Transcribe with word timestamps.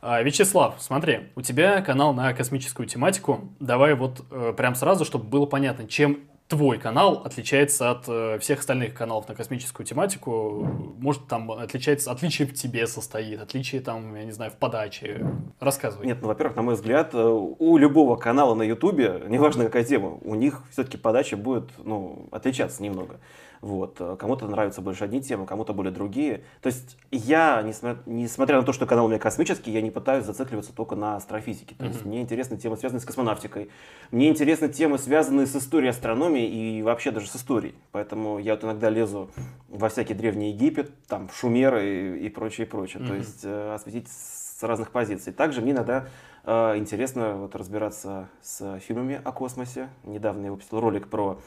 А, 0.00 0.22
Вячеслав, 0.22 0.76
смотри, 0.78 1.30
у 1.34 1.42
тебя 1.42 1.80
канал 1.82 2.14
на 2.14 2.32
космическую 2.32 2.86
тематику. 2.86 3.48
Давай 3.58 3.94
вот 3.94 4.24
э, 4.30 4.54
прям 4.56 4.74
сразу, 4.74 5.04
чтобы 5.04 5.24
было 5.24 5.44
понятно, 5.46 5.88
чем 5.88 6.20
твой 6.46 6.78
канал 6.78 7.22
отличается 7.24 7.90
от 7.90 8.04
э, 8.08 8.38
всех 8.38 8.60
остальных 8.60 8.94
каналов 8.94 9.28
на 9.28 9.34
космическую 9.34 9.84
тематику? 9.84 10.66
Может, 10.98 11.26
там 11.26 11.50
отличается, 11.50 12.12
отличие 12.12 12.46
в 12.46 12.54
тебе 12.54 12.86
состоит, 12.86 13.40
отличие 13.40 13.80
там, 13.80 14.14
я 14.14 14.24
не 14.24 14.32
знаю, 14.32 14.52
в 14.52 14.54
подаче? 14.54 15.26
Рассказывай. 15.60 16.06
Нет, 16.06 16.18
ну, 16.22 16.28
во-первых, 16.28 16.56
на 16.56 16.62
мой 16.62 16.74
взгляд, 16.74 17.10
э, 17.12 17.18
у 17.18 17.76
любого 17.76 18.16
канала 18.16 18.54
на 18.54 18.62
Ютубе, 18.62 19.22
неважно 19.26 19.64
какая 19.64 19.84
тема, 19.84 20.18
у 20.22 20.34
них 20.36 20.62
все-таки 20.70 20.96
подача 20.96 21.36
будет, 21.36 21.70
ну, 21.84 22.28
отличаться 22.30 22.82
немного. 22.82 23.16
Вот. 23.60 23.96
Э, 24.00 24.16
кому-то 24.18 24.46
нравятся 24.46 24.80
больше 24.80 25.04
одни 25.04 25.20
темы, 25.20 25.46
кому-то 25.46 25.72
более 25.72 25.92
другие. 25.92 26.42
То 26.62 26.68
есть 26.68 26.96
я, 27.10 27.62
несмотря, 27.62 28.02
несмотря 28.06 28.56
на 28.58 28.62
то, 28.62 28.72
что 28.72 28.86
канал 28.86 29.06
у 29.06 29.08
меня 29.08 29.18
космический, 29.18 29.70
я 29.70 29.80
не 29.80 29.90
пытаюсь 29.90 30.24
зацикливаться 30.24 30.72
только 30.72 30.96
на 30.96 31.16
астрофизике. 31.16 31.74
То 31.74 31.86
есть 31.86 32.04
мне 32.04 32.20
интересны 32.20 32.56
темы, 32.56 32.76
связанные 32.76 33.00
с 33.00 33.04
космонавтикой. 33.04 33.70
Мне 34.10 34.28
интересны 34.28 34.68
темы, 34.68 34.98
связанные 34.98 35.46
с 35.46 35.56
историей 35.56 35.90
астрономии 35.90 36.46
и 36.46 36.82
вообще 36.82 37.10
даже 37.10 37.28
с 37.28 37.36
историей. 37.36 37.74
Поэтому 37.92 38.38
я 38.38 38.54
вот 38.54 38.64
иногда 38.64 38.90
лезу 38.90 39.30
во 39.68 39.88
всякий 39.88 40.14
Древний 40.14 40.52
Египет, 40.52 40.90
там, 41.06 41.28
Шумеры 41.30 42.18
и, 42.18 42.26
и 42.26 42.28
прочее, 42.28 42.66
и 42.66 42.70
прочее. 42.70 43.02
Mm-hmm. 43.02 43.08
То 43.08 43.14
есть 43.14 43.40
э, 43.44 43.74
осветить 43.74 44.08
с 44.08 44.62
разных 44.62 44.90
позиций. 44.90 45.32
Также 45.32 45.60
мне 45.60 45.72
иногда 45.72 46.06
э, 46.44 46.76
интересно 46.76 47.36
вот, 47.36 47.54
разбираться 47.54 48.28
с 48.42 48.78
фильмами 48.80 49.20
о 49.22 49.32
космосе. 49.32 49.88
Недавно 50.04 50.46
я 50.46 50.50
выпустил 50.52 50.80
ролик 50.80 51.08
про 51.08 51.38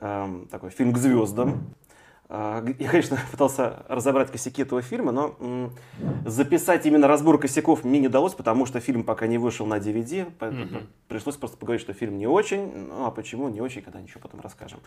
Эм, 0.00 0.48
такой 0.50 0.70
фильм 0.70 0.94
к 0.94 0.98
звездам. 0.98 1.74
А, 2.30 2.64
я, 2.78 2.88
конечно, 2.88 3.18
пытался 3.30 3.84
разобрать 3.86 4.32
косяки 4.32 4.62
этого 4.62 4.80
фильма, 4.80 5.12
но 5.12 5.36
записать 6.24 6.86
именно 6.86 7.06
разбор 7.06 7.38
косяков 7.38 7.84
мне 7.84 8.00
не 8.00 8.06
удалось, 8.06 8.32
потому 8.32 8.64
что 8.64 8.80
фильм 8.80 9.04
пока 9.04 9.26
не 9.26 9.36
вышел 9.36 9.66
на 9.66 9.76
DVD. 9.78 10.32
Mm-hmm. 10.38 10.86
Пришлось 11.08 11.36
просто 11.36 11.58
поговорить, 11.58 11.82
что 11.82 11.92
фильм 11.92 12.16
не 12.16 12.26
очень. 12.26 12.72
Ну 12.88 13.04
а 13.04 13.10
почему 13.10 13.50
не 13.50 13.60
очень, 13.60 13.82
когда 13.82 14.00
ничего 14.00 14.20
потом 14.20 14.40
расскажем. 14.40 14.80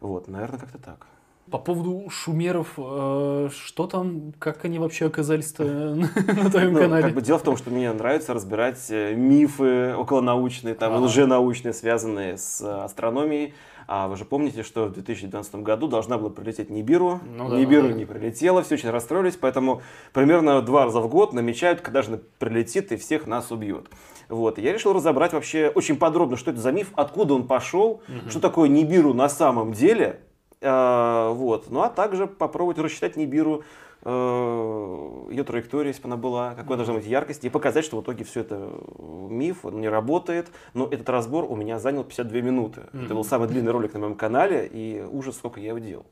Вот, 0.00 0.28
наверное, 0.28 0.58
как-то 0.58 0.78
так. 0.78 1.06
По 1.50 1.58
поводу 1.58 2.10
шумеров, 2.10 2.74
э, 2.76 3.48
что 3.50 3.86
там, 3.86 4.34
как 4.38 4.66
они 4.66 4.78
вообще 4.78 5.06
оказались-то 5.06 5.64
на 5.94 6.50
твоем 6.50 6.74
ну, 6.74 6.80
канале? 6.80 7.04
Как 7.04 7.14
бы 7.14 7.22
дело 7.22 7.38
в 7.38 7.42
том, 7.42 7.56
что 7.56 7.70
мне 7.70 7.90
нравится 7.90 8.34
разбирать 8.34 8.90
э, 8.90 9.14
мифы 9.14 9.94
околонаучные, 9.94 10.74
там, 10.74 11.02
лженаучные, 11.04 11.72
связанные 11.72 12.36
с 12.36 12.60
астрономией. 12.60 13.54
А 13.90 14.06
вы 14.06 14.16
же 14.16 14.26
помните, 14.26 14.62
что 14.64 14.84
в 14.84 14.92
2012 14.92 15.54
году 15.56 15.88
должна 15.88 16.18
была 16.18 16.28
прилететь 16.28 16.68
Нибиру. 16.68 17.20
Ну, 17.24 17.48
да, 17.48 17.56
Нибиру 17.56 17.88
да. 17.88 17.94
не 17.94 18.04
прилетела, 18.04 18.62
все 18.62 18.74
очень 18.74 18.90
расстроились, 18.90 19.36
поэтому 19.36 19.80
примерно 20.12 20.60
два 20.60 20.84
раза 20.84 21.00
в 21.00 21.08
год 21.08 21.32
намечают, 21.32 21.80
когда 21.80 22.02
же 22.02 22.20
прилетит 22.38 22.92
и 22.92 22.98
всех 22.98 23.26
нас 23.26 23.50
убьет. 23.50 23.86
Вот. 24.28 24.58
я 24.58 24.74
решил 24.74 24.92
разобрать 24.92 25.32
вообще 25.32 25.72
очень 25.74 25.96
подробно, 25.96 26.36
что 26.36 26.50
это 26.50 26.60
за 26.60 26.70
миф, 26.70 26.92
откуда 26.96 27.32
он 27.32 27.46
пошел, 27.46 28.02
угу. 28.06 28.28
что 28.28 28.40
такое 28.40 28.68
Нибиру 28.68 29.14
на 29.14 29.30
самом 29.30 29.72
деле. 29.72 30.20
А, 30.60 31.32
вот. 31.32 31.70
Ну 31.70 31.80
а 31.80 31.88
также 31.88 32.26
попробовать 32.26 32.76
рассчитать 32.78 33.16
Нибиру 33.16 33.64
ее 34.04 35.44
траектория, 35.44 35.88
если 35.88 36.02
бы 36.02 36.08
она 36.08 36.16
была, 36.16 36.54
какой 36.54 36.76
должна 36.76 36.94
быть 36.94 37.06
яркость, 37.06 37.44
и 37.44 37.48
показать, 37.48 37.84
что 37.84 37.98
в 37.98 38.02
итоге 38.02 38.24
все 38.24 38.40
это 38.40 38.70
миф, 38.98 39.64
он 39.64 39.80
не 39.80 39.88
работает. 39.88 40.50
Но 40.74 40.86
этот 40.86 41.08
разбор 41.08 41.44
у 41.44 41.56
меня 41.56 41.78
занял 41.78 42.04
52 42.04 42.40
минуты. 42.40 42.80
Mm-hmm. 42.80 43.04
Это 43.06 43.14
был 43.14 43.24
самый 43.24 43.48
длинный 43.48 43.72
ролик 43.72 43.94
на 43.94 44.00
моем 44.00 44.14
канале, 44.14 44.66
и 44.66 45.02
ужас, 45.02 45.36
сколько 45.36 45.60
я 45.60 45.68
его 45.68 45.78
делал. 45.78 46.06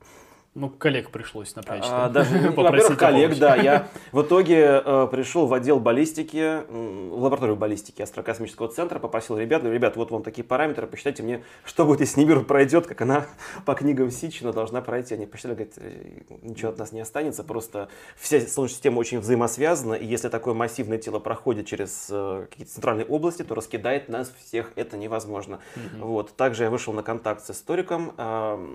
Ну, 0.57 0.71
коллег 0.71 1.11
пришлось 1.11 1.55
напрячь. 1.55 1.85
А, 1.85 2.09
даже, 2.09 2.51
во-первых, 2.57 2.99
коллег, 2.99 3.39
да. 3.39 3.57
Я 3.57 3.89
в 4.13 4.23
итоге 4.23 4.81
э, 4.83 5.09
пришел 5.11 5.47
в 5.47 5.53
отдел 5.53 5.81
баллистики, 5.81 6.63
в 6.67 7.23
лабораторию 7.23 7.57
баллистики 7.57 8.01
Астрокосмического 8.01 8.69
центра, 8.69 8.99
попросил 8.99 9.37
ребят, 9.37 9.61
говорю, 9.61 9.77
ребят, 9.77 9.97
вот 9.97 10.11
вам 10.11 10.23
такие 10.23 10.45
параметры, 10.45 10.87
посчитайте 10.87 11.23
мне, 11.23 11.45
что 11.63 11.85
будет, 11.85 12.01
если 12.01 12.21
Нибиру 12.21 12.43
пройдет, 12.43 12.87
как 12.87 13.03
она 13.03 13.27
по 13.67 13.75
книгам 13.75 14.11
Сичина 14.11 14.55
должна 14.55 14.81
пройти. 14.81 15.13
Они 15.13 15.27
посчитали, 15.27 15.57
говорят, 15.57 15.75
«Э, 15.77 16.23
ничего 16.41 16.71
от 16.71 16.79
нас 16.79 16.91
не 16.91 17.01
останется, 17.01 17.45
просто 17.45 17.91
вся 18.17 18.41
Солнечная 18.41 18.77
система 18.77 18.99
очень 18.99 19.19
взаимосвязана, 19.19 19.93
и 19.93 20.07
если 20.07 20.31
такое 20.31 20.55
массивное 20.55 20.97
тело 20.97 21.19
проходит 21.19 21.67
через 21.67 22.09
э, 22.11 22.47
какие-то 22.49 22.73
центральные 22.73 23.05
области, 23.05 23.43
то 23.43 23.55
раскидает 23.55 24.09
нас 24.09 24.33
всех, 24.43 24.73
это 24.77 24.97
невозможно. 24.97 25.61
Угу. 25.77 26.07
Вот. 26.07 26.35
Также 26.35 26.65
я 26.65 26.71
вышел 26.71 26.95
на 26.95 27.03
контакт 27.03 27.45
с 27.45 27.51
историком, 27.51 28.15
э, 28.17 28.67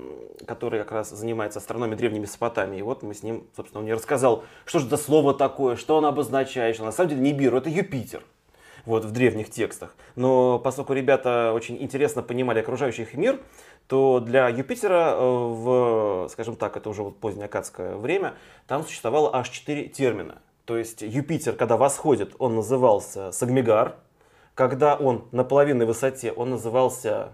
который 0.45 0.79
как 0.81 0.91
раз 0.91 1.09
занимается 1.09 1.59
астрономии 1.71 1.95
древней 1.95 2.19
Месопотамии. 2.19 2.79
И 2.79 2.81
вот 2.81 3.01
мы 3.01 3.13
с 3.13 3.23
ним, 3.23 3.47
собственно, 3.55 3.79
он 3.79 3.85
мне 3.85 3.93
рассказал, 3.93 4.43
что 4.65 4.79
же 4.79 4.87
за 4.87 4.97
слово 4.97 5.33
такое, 5.33 5.75
что 5.75 5.97
оно 5.97 6.09
обозначает, 6.09 6.75
что 6.75 6.85
на 6.85 6.91
самом 6.91 7.09
деле 7.09 7.21
Нибиру 7.21 7.57
это 7.57 7.69
Юпитер 7.69 8.23
вот, 8.85 9.05
в 9.05 9.11
древних 9.11 9.49
текстах. 9.49 9.95
Но 10.15 10.59
поскольку 10.59 10.93
ребята 10.93 11.53
очень 11.53 11.81
интересно 11.81 12.21
понимали 12.21 12.59
окружающий 12.59 13.03
их 13.03 13.13
мир, 13.13 13.39
то 13.87 14.19
для 14.19 14.49
Юпитера 14.49 15.15
э, 15.15 15.19
в, 15.19 16.27
скажем 16.29 16.55
так, 16.55 16.75
это 16.77 16.89
уже 16.89 17.03
вот 17.03 17.17
позднее 17.17 17.45
акадское 17.45 17.95
время, 17.95 18.33
там 18.67 18.83
существовало 18.83 19.33
аж 19.33 19.49
четыре 19.49 19.87
термина. 19.87 20.41
То 20.65 20.77
есть 20.77 21.01
Юпитер, 21.01 21.53
когда 21.53 21.77
восходит, 21.77 22.35
он 22.37 22.55
назывался 22.55 23.31
Сагмигар. 23.31 23.95
Когда 24.53 24.95
он 24.95 25.25
на 25.31 25.45
половинной 25.45 25.85
высоте, 25.85 26.31
он 26.31 26.51
назывался 26.51 27.33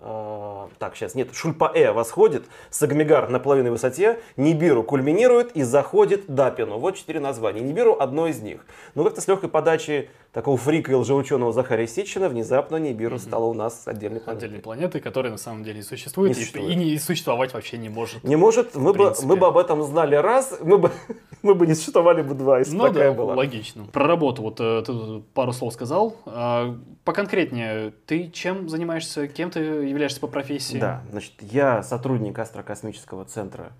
так, 0.00 0.94
сейчас, 0.94 1.16
нет, 1.16 1.34
Шульпаэ 1.34 1.92
восходит, 1.92 2.44
Сагмигар 2.70 3.28
на 3.30 3.40
половинной 3.40 3.72
высоте, 3.72 4.20
Нибиру 4.36 4.84
кульминирует 4.84 5.52
и 5.56 5.64
заходит 5.64 6.26
Дапину. 6.28 6.78
Вот 6.78 6.96
четыре 6.96 7.18
названия. 7.18 7.60
Нибиру 7.60 7.96
одно 7.98 8.28
из 8.28 8.40
них. 8.40 8.64
Но 8.94 9.02
как-то 9.02 9.20
с 9.20 9.26
легкой 9.26 9.48
подачи 9.48 10.08
такого 10.32 10.56
фрика 10.56 10.92
и 10.92 10.94
лжеученого 10.94 11.52
Захария 11.52 11.88
Сечина 11.88 12.28
внезапно 12.28 12.76
Нибиру 12.76 13.16
mm-hmm. 13.16 13.18
стала 13.18 13.46
у 13.46 13.54
нас 13.54 13.82
отдельной 13.86 14.20
планетой. 14.20 14.46
Отдельной 14.46 14.62
планетой, 14.62 15.00
которая 15.00 15.32
на 15.32 15.38
самом 15.38 15.64
деле 15.64 15.82
существует, 15.82 16.30
не 16.30 16.34
существует. 16.34 16.68
И, 16.68 16.72
и 16.72 16.76
не 16.76 16.98
существовать 16.98 17.54
вообще 17.54 17.78
не 17.78 17.88
может. 17.88 18.22
Не 18.22 18.36
может. 18.36 18.76
Мы 18.76 18.92
бы, 18.92 19.12
мы 19.22 19.36
бы 19.36 19.46
об 19.46 19.56
этом 19.56 19.82
знали 19.82 20.14
раз, 20.14 20.58
мы 20.62 20.78
бы, 20.78 20.92
мы 21.42 21.54
бы 21.54 21.66
не 21.66 21.74
существовали 21.74 22.22
бы 22.22 22.34
два, 22.34 22.60
если 22.60 22.76
ну, 22.76 22.86
такая 22.86 23.10
да, 23.10 23.16
была. 23.16 23.34
логично. 23.34 23.84
Про 23.92 24.06
работу 24.06 24.42
вот 24.42 24.60
э, 24.60 24.82
ты 24.86 25.22
пару 25.34 25.52
слов 25.52 25.72
сказал. 25.72 26.16
А, 26.26 26.76
поконкретнее, 27.04 27.92
ты 28.06 28.28
чем 28.28 28.68
занимаешься, 28.68 29.26
кем 29.28 29.50
ты 29.50 29.87
являешься 29.88 30.20
по 30.20 30.26
профессии? 30.26 30.78
Да, 30.78 31.02
значит, 31.10 31.34
я 31.40 31.82
сотрудник 31.82 32.38
Астрокосмического 32.38 33.24
центра 33.24 33.72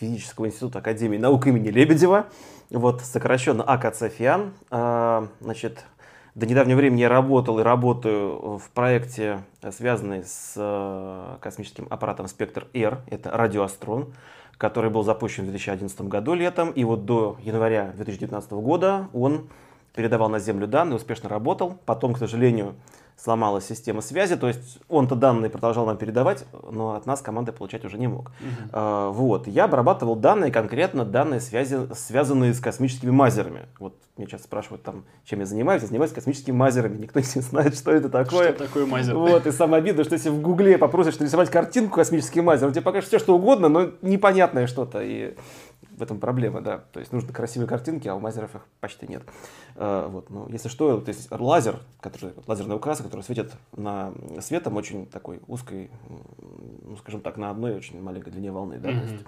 Физического 0.00 0.46
института 0.46 0.80
Академии 0.80 1.18
наук 1.18 1.46
имени 1.46 1.68
Лебедева, 1.68 2.26
вот, 2.70 3.02
сокращенно 3.02 3.62
АКЦ 3.62 4.04
ФИАН. 4.16 4.52
А, 4.70 5.28
значит, 5.40 5.84
до 6.34 6.46
недавнего 6.46 6.78
времени 6.78 7.02
я 7.02 7.08
работал 7.08 7.58
и 7.60 7.62
работаю 7.62 8.58
в 8.58 8.70
проекте, 8.70 9.44
связанный 9.70 10.24
с 10.24 10.54
э, 10.56 11.36
космическим 11.40 11.86
аппаратом 11.90 12.26
«Спектр-Р», 12.26 13.02
это 13.08 13.30
радиоастрон, 13.30 14.14
который 14.56 14.90
был 14.90 15.02
запущен 15.02 15.44
в 15.44 15.48
2011 15.48 16.00
году 16.02 16.32
летом, 16.34 16.70
и 16.70 16.84
вот 16.84 17.04
до 17.04 17.36
января 17.42 17.92
2019 17.96 18.52
года 18.52 19.08
он 19.12 19.48
передавал 19.94 20.30
на 20.30 20.38
Землю 20.38 20.66
данные, 20.66 20.96
успешно 20.96 21.28
работал. 21.28 21.78
Потом, 21.84 22.14
к 22.14 22.18
сожалению, 22.18 22.76
сломалась 23.22 23.66
система 23.66 24.00
связи, 24.00 24.36
то 24.36 24.48
есть 24.48 24.78
он-то 24.88 25.14
данные 25.14 25.48
продолжал 25.48 25.86
нам 25.86 25.96
передавать, 25.96 26.44
но 26.70 26.94
от 26.94 27.06
нас 27.06 27.20
команды 27.20 27.52
получать 27.52 27.84
уже 27.84 27.96
не 27.96 28.08
мог. 28.08 28.30
Uh-huh. 28.30 28.68
А, 28.72 29.10
вот, 29.10 29.46
я 29.46 29.64
обрабатывал 29.64 30.16
данные, 30.16 30.50
конкретно 30.50 31.04
данные 31.04 31.40
связи, 31.40 31.78
связанные 31.94 32.52
с 32.52 32.58
космическими 32.58 33.10
мазерами. 33.10 33.66
Вот 33.78 33.94
меня 34.16 34.26
сейчас 34.28 34.42
спрашивают 34.42 34.82
там, 34.82 35.04
чем 35.24 35.38
я 35.38 35.46
занимаюсь, 35.46 35.82
я 35.82 35.88
занимаюсь 35.88 36.12
космическими 36.12 36.54
мазерами, 36.54 36.98
никто 36.98 37.20
не 37.20 37.42
знает, 37.42 37.76
что 37.76 37.92
это 37.92 38.08
такое. 38.08 38.54
Что 38.54 38.66
такое 38.66 38.86
мазер? 38.86 39.16
Вот, 39.16 39.46
и 39.46 39.52
самое 39.52 39.80
обидное, 39.80 40.04
что 40.04 40.14
если 40.14 40.28
в 40.28 40.40
гугле 40.40 40.76
попросишь 40.76 41.18
нарисовать 41.20 41.48
картинку 41.48 41.96
космический 41.96 42.40
мазер, 42.40 42.66
он 42.66 42.72
тебе 42.72 42.82
покажет 42.82 43.08
все, 43.08 43.20
что 43.20 43.36
угодно, 43.36 43.68
но 43.68 43.90
непонятное 44.02 44.66
что-то, 44.66 45.00
и 45.00 45.34
в 45.96 46.02
этом 46.02 46.18
проблема, 46.18 46.60
да. 46.60 46.78
То 46.92 47.00
есть 47.00 47.12
нужны 47.12 47.32
красивые 47.32 47.68
картинки, 47.68 48.08
а 48.08 48.14
у 48.14 48.20
мазеров 48.20 48.54
их 48.54 48.66
почти 48.80 49.06
нет. 49.06 49.22
А, 49.76 50.08
вот, 50.08 50.30
но 50.30 50.46
если 50.48 50.68
что, 50.68 51.00
то 51.00 51.08
есть 51.08 51.30
лазер, 51.30 51.80
который, 52.00 52.32
лазерная 52.46 52.76
украска, 52.76 53.04
которая 53.04 53.24
светит 53.24 53.52
на 53.76 54.12
светом 54.40 54.76
очень 54.76 55.06
такой 55.06 55.40
узкой, 55.46 55.90
ну, 56.82 56.96
скажем 56.96 57.20
так, 57.20 57.36
на 57.36 57.50
одной 57.50 57.74
очень 57.74 58.02
маленькой 58.02 58.32
длине 58.32 58.52
волны, 58.52 58.78
да, 58.78 58.90
mm-hmm. 58.90 59.00
то 59.00 59.12
есть 59.12 59.24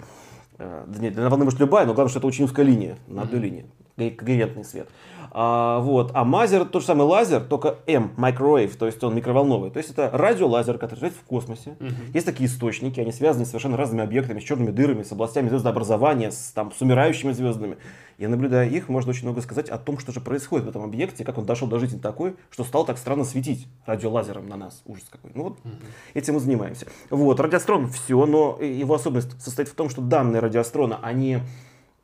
э, 0.57 0.85
длина 0.87 1.29
волны 1.29 1.45
может 1.45 1.59
любая, 1.59 1.85
но 1.85 1.93
главное, 1.93 2.09
что 2.09 2.19
это 2.19 2.27
очень 2.27 2.45
узкая 2.45 2.65
линия 2.65 2.97
на 3.07 3.23
одной 3.23 3.39
mm-hmm. 3.39 3.43
линии 3.43 3.65
когерентный 3.95 4.63
свет. 4.63 4.89
А, 5.37 5.79
вот. 5.79 6.11
а 6.13 6.23
мазер 6.23 6.63
тот 6.63 6.81
же 6.81 6.87
самый 6.87 7.05
лазер, 7.05 7.41
только 7.41 7.79
M, 7.87 8.13
microwave, 8.15 8.77
то 8.77 8.85
есть 8.85 9.03
он 9.03 9.15
микроволновый. 9.15 9.69
То 9.69 9.79
есть 9.79 9.91
это 9.91 10.09
радиолазер, 10.13 10.77
который 10.77 10.99
живет 10.99 11.13
в 11.13 11.25
космосе. 11.25 11.75
Угу. 11.79 11.89
Есть 12.13 12.25
такие 12.25 12.47
источники, 12.47 13.01
они 13.01 13.11
связаны 13.11 13.45
с 13.45 13.49
совершенно 13.49 13.75
разными 13.75 14.03
объектами, 14.03 14.39
с 14.39 14.43
черными 14.43 14.71
дырами, 14.71 15.03
с 15.03 15.11
областями 15.11 15.49
звездообразования, 15.49 16.31
с, 16.31 16.51
там, 16.53 16.71
с 16.71 16.81
умирающими 16.81 17.33
звездами. 17.33 17.77
Я 18.17 18.29
наблюдая 18.29 18.69
их, 18.69 18.87
можно 18.87 19.09
очень 19.09 19.23
много 19.23 19.41
сказать 19.41 19.67
о 19.67 19.77
том, 19.77 19.99
что 19.99 20.13
же 20.13 20.21
происходит 20.21 20.67
в 20.67 20.69
этом 20.69 20.83
объекте, 20.83 21.25
как 21.25 21.37
он 21.37 21.45
дошел 21.45 21.67
до 21.67 21.79
жизни 21.79 21.99
такой, 21.99 22.35
что 22.49 22.63
стал 22.63 22.85
так 22.85 22.97
странно 22.97 23.25
светить 23.25 23.67
радиолазером 23.85 24.47
на 24.47 24.55
нас. 24.55 24.83
Ужас 24.85 25.05
какой. 25.09 25.31
Ну 25.33 25.43
вот 25.43 25.59
угу. 25.65 25.73
этим 26.13 26.35
мы 26.35 26.39
занимаемся. 26.39 26.87
Вот, 27.09 27.41
радиострон 27.41 27.89
все, 27.89 28.25
но 28.25 28.57
его 28.61 28.95
особенность 28.95 29.41
состоит 29.41 29.67
в 29.67 29.75
том, 29.75 29.89
что 29.89 30.01
данные 30.01 30.39
радиострона, 30.39 30.97
они 31.01 31.39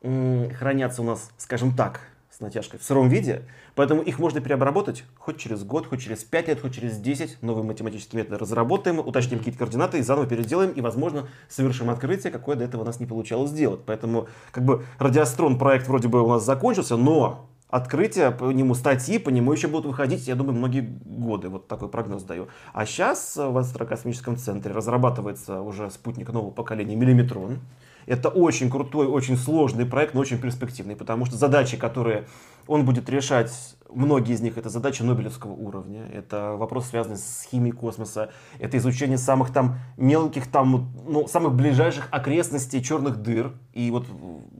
хранятся 0.02 1.02
у 1.02 1.04
нас, 1.04 1.30
скажем 1.38 1.74
так, 1.74 2.00
с 2.30 2.40
натяжкой, 2.40 2.80
в 2.80 2.82
сыром 2.82 3.08
виде, 3.08 3.42
поэтому 3.74 4.00
их 4.00 4.18
можно 4.18 4.40
переобработать 4.40 5.04
хоть 5.18 5.36
через 5.36 5.64
год, 5.64 5.86
хоть 5.86 6.00
через 6.00 6.24
5 6.24 6.48
лет, 6.48 6.60
хоть 6.60 6.74
через 6.74 6.96
10. 6.96 7.42
Новые 7.42 7.64
математические 7.64 8.22
методы 8.22 8.38
разработаем, 8.38 8.98
уточним 8.98 9.38
какие-то 9.38 9.58
координаты 9.58 9.98
и 9.98 10.02
заново 10.02 10.26
переделаем, 10.26 10.70
и, 10.70 10.80
возможно, 10.80 11.28
совершим 11.48 11.90
открытие, 11.90 12.32
какое 12.32 12.56
до 12.56 12.64
этого 12.64 12.82
у 12.82 12.84
нас 12.84 13.00
не 13.00 13.06
получалось 13.06 13.50
сделать. 13.50 13.80
Поэтому, 13.84 14.28
как 14.50 14.64
бы, 14.64 14.84
радиострон 14.98 15.58
проект 15.58 15.86
вроде 15.86 16.08
бы 16.08 16.22
у 16.22 16.28
нас 16.28 16.42
закончился, 16.44 16.96
но 16.96 17.48
открытия 17.68 18.30
по 18.30 18.50
нему, 18.50 18.74
статьи 18.74 19.18
по 19.18 19.28
нему 19.28 19.52
еще 19.52 19.68
будут 19.68 19.86
выходить, 19.86 20.26
я 20.26 20.34
думаю, 20.34 20.56
многие 20.56 20.80
годы. 20.80 21.50
Вот 21.50 21.68
такой 21.68 21.88
прогноз 21.88 22.22
даю. 22.22 22.48
А 22.72 22.86
сейчас 22.86 23.36
в 23.36 23.56
Астрокосмическом 23.58 24.36
центре 24.36 24.72
разрабатывается 24.72 25.60
уже 25.60 25.90
спутник 25.90 26.30
нового 26.32 26.50
поколения 26.50 26.96
Миллиметрон. 26.96 27.60
Это 28.06 28.28
очень 28.28 28.70
крутой, 28.70 29.06
очень 29.06 29.36
сложный 29.36 29.86
проект, 29.86 30.14
но 30.14 30.20
очень 30.20 30.38
перспективный, 30.38 30.96
потому 30.96 31.24
что 31.26 31.36
задачи, 31.36 31.76
которые 31.76 32.26
он 32.66 32.84
будет 32.84 33.08
решать 33.08 33.52
Многие 33.94 34.34
из 34.34 34.40
них 34.40 34.56
это 34.56 34.68
задачи 34.68 35.02
Нобелевского 35.02 35.52
уровня, 35.52 36.06
это 36.12 36.56
вопрос, 36.56 36.86
связанный 36.86 37.18
с 37.18 37.46
химией 37.50 37.74
космоса, 37.74 38.30
это 38.58 38.78
изучение 38.78 39.18
самых 39.18 39.52
там 39.52 39.78
мелких, 39.96 40.50
там, 40.50 40.90
ну, 41.06 41.28
самых 41.28 41.54
ближайших 41.54 42.08
окрестностей 42.10 42.82
черных 42.82 43.18
дыр, 43.18 43.52
и 43.72 43.90
вот 43.90 44.06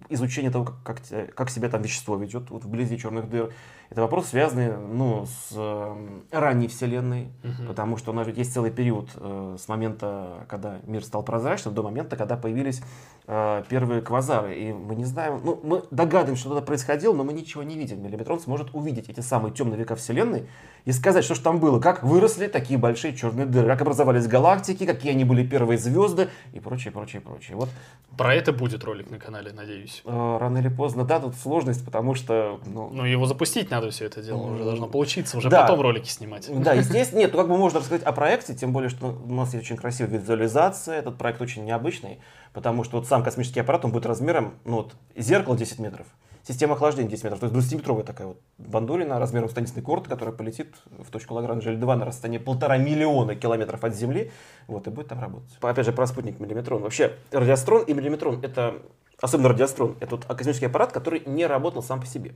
изучение 0.08 0.50
того, 0.50 0.64
как, 0.64 0.82
как, 0.82 1.34
как 1.34 1.50
себя 1.50 1.68
там 1.68 1.82
вещество 1.82 2.16
ведет 2.16 2.50
вот 2.50 2.64
вблизи 2.64 2.98
черных 2.98 3.28
дыр. 3.28 3.52
Это 3.90 4.00
вопрос, 4.00 4.28
связанный 4.28 4.74
ну, 4.74 5.26
с 5.26 5.52
э, 5.54 6.20
ранней 6.30 6.66
Вселенной, 6.68 7.28
угу. 7.44 7.68
потому 7.68 7.98
что 7.98 8.12
у 8.12 8.14
нас 8.14 8.26
есть 8.26 8.54
целый 8.54 8.70
период 8.70 9.10
э, 9.16 9.56
с 9.58 9.68
момента, 9.68 10.46
когда 10.48 10.78
мир 10.86 11.04
стал 11.04 11.22
прозрачным, 11.22 11.74
до 11.74 11.82
момента, 11.82 12.16
когда 12.16 12.38
появились 12.38 12.80
э, 13.26 13.62
первые 13.68 14.00
квазары. 14.00 14.54
И 14.58 14.72
мы 14.72 14.94
не 14.94 15.04
знаем, 15.04 15.42
ну, 15.44 15.60
мы 15.62 15.82
догадываемся, 15.90 16.40
что 16.40 16.50
что-то 16.50 16.64
происходило, 16.64 17.12
но 17.12 17.22
мы 17.22 17.34
ничего 17.34 17.62
не 17.62 17.76
видим. 17.76 18.02
Миллиметрон 18.02 18.40
сможет 18.40 18.74
увидеть 18.74 19.10
эти 19.10 19.20
самые 19.20 19.52
темные 19.52 19.78
века 19.78 19.94
Вселенной 19.94 20.48
и 20.86 20.92
сказать, 20.92 21.22
что 21.22 21.34
же 21.34 21.42
там 21.42 21.60
было, 21.60 21.78
как 21.78 22.02
выросли 22.02 22.46
такие 22.46 22.78
большие 22.78 23.14
черные 23.14 23.44
дыры, 23.44 23.68
как 23.68 23.82
образовались 23.82 24.26
галактики, 24.26 24.86
какие 24.86 25.12
они 25.12 25.24
были 25.24 25.46
первые 25.46 25.76
звезды 25.76 26.30
и 26.54 26.60
прочее, 26.60 26.92
прочее, 26.92 27.20
прочее. 27.20 27.58
Вот. 27.58 27.68
Про 28.16 28.34
это 28.34 28.54
будет 28.54 28.84
ролик 28.84 29.01
на 29.10 29.18
канале, 29.18 29.52
надеюсь. 29.52 30.02
Э, 30.04 30.38
рано 30.40 30.58
или 30.58 30.68
поздно, 30.68 31.04
да, 31.04 31.20
тут 31.20 31.34
сложность, 31.36 31.84
потому 31.84 32.14
что... 32.14 32.60
Ну, 32.66 32.90
ну 32.92 33.04
его 33.04 33.26
запустить 33.26 33.70
надо 33.70 33.90
все 33.90 34.06
это 34.06 34.22
дело, 34.22 34.42
уже 34.42 34.64
должно 34.64 34.86
получиться, 34.86 35.38
уже 35.38 35.48
да. 35.48 35.62
потом 35.62 35.80
ролики 35.80 36.08
снимать. 36.08 36.48
Да, 36.62 36.72
естественно, 36.72 37.20
нет, 37.20 37.32
ну 37.32 37.38
как 37.38 37.48
бы 37.48 37.56
можно 37.56 37.80
рассказать 37.80 38.02
о 38.02 38.12
проекте, 38.12 38.54
тем 38.54 38.72
более, 38.72 38.90
что 38.90 39.08
у 39.08 39.34
нас 39.34 39.52
есть 39.54 39.64
очень 39.64 39.76
красивая 39.76 40.18
визуализация, 40.18 40.96
этот 40.96 41.18
проект 41.18 41.40
очень 41.40 41.64
необычный, 41.64 42.20
потому 42.52 42.84
что 42.84 42.98
вот 42.98 43.06
сам 43.06 43.22
космический 43.22 43.60
аппарат, 43.60 43.84
он 43.84 43.92
будет 43.92 44.06
размером, 44.06 44.54
ну 44.64 44.76
вот, 44.76 44.94
зеркало 45.16 45.56
10 45.56 45.78
метров, 45.78 46.06
система 46.46 46.74
охлаждения 46.74 47.10
10 47.10 47.24
метров, 47.24 47.40
то 47.40 47.46
есть 47.46 47.72
20-метровая 47.72 48.04
такая 48.04 48.28
вот 48.28 48.40
бандурина 48.58 49.18
размером 49.18 49.48
с 49.48 49.52
теннисный 49.52 49.82
корт, 49.82 50.08
которая 50.08 50.34
полетит 50.34 50.74
в 50.98 51.10
точку 51.10 51.34
Лагранжа 51.34 51.72
L2 51.72 51.94
на 51.94 52.04
расстоянии 52.04 52.38
полтора 52.38 52.78
миллиона 52.78 53.34
километров 53.34 53.84
от 53.84 53.94
Земли, 53.94 54.30
вот, 54.66 54.86
и 54.86 54.90
будет 54.90 55.08
там 55.08 55.20
работать. 55.20 55.56
Опять 55.60 55.86
же, 55.86 55.92
про 55.92 56.06
спутник 56.06 56.40
миллиметрон. 56.40 56.82
Вообще, 56.82 57.16
радиострон 57.30 57.84
и 57.84 57.92
миллиметрон— 57.94 58.40
это 58.42 58.82
особенно 59.22 59.50
радиострон, 59.50 59.96
это 60.00 60.16
вот 60.16 60.24
космический 60.24 60.66
аппарат, 60.66 60.92
который 60.92 61.22
не 61.24 61.46
работал 61.46 61.82
сам 61.82 62.00
по 62.00 62.06
себе. 62.06 62.34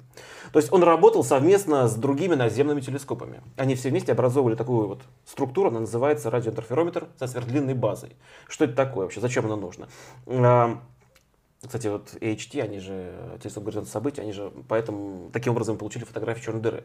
То 0.52 0.58
есть 0.58 0.72
он 0.72 0.82
работал 0.84 1.24
совместно 1.24 1.88
с 1.88 1.96
другими 1.96 2.34
наземными 2.34 2.80
телескопами. 2.80 3.42
Они 3.56 3.74
все 3.74 3.90
вместе 3.90 4.12
образовывали 4.12 4.54
такую 4.54 4.86
вот 4.86 5.02
структуру, 5.26 5.68
она 5.68 5.80
называется 5.80 6.30
радиоинтерферометр 6.30 7.08
со 7.18 7.26
сверхдлинной 7.26 7.74
базой. 7.74 8.16
Что 8.48 8.64
это 8.64 8.74
такое 8.74 9.04
вообще, 9.04 9.20
зачем 9.20 9.44
оно 9.46 9.56
нужно? 9.56 9.88
Кстати, 11.62 11.86
вот 11.88 12.14
AHT, 12.20 12.60
они 12.60 12.78
же, 12.80 13.38
телескоп 13.42 13.64
горизонта 13.64 13.90
событий, 13.90 14.20
они 14.20 14.32
же 14.32 14.52
поэтому 14.68 15.30
таким 15.32 15.52
образом 15.52 15.78
получили 15.78 16.04
фотографии 16.04 16.44
черной 16.44 16.60
дыры. 16.60 16.84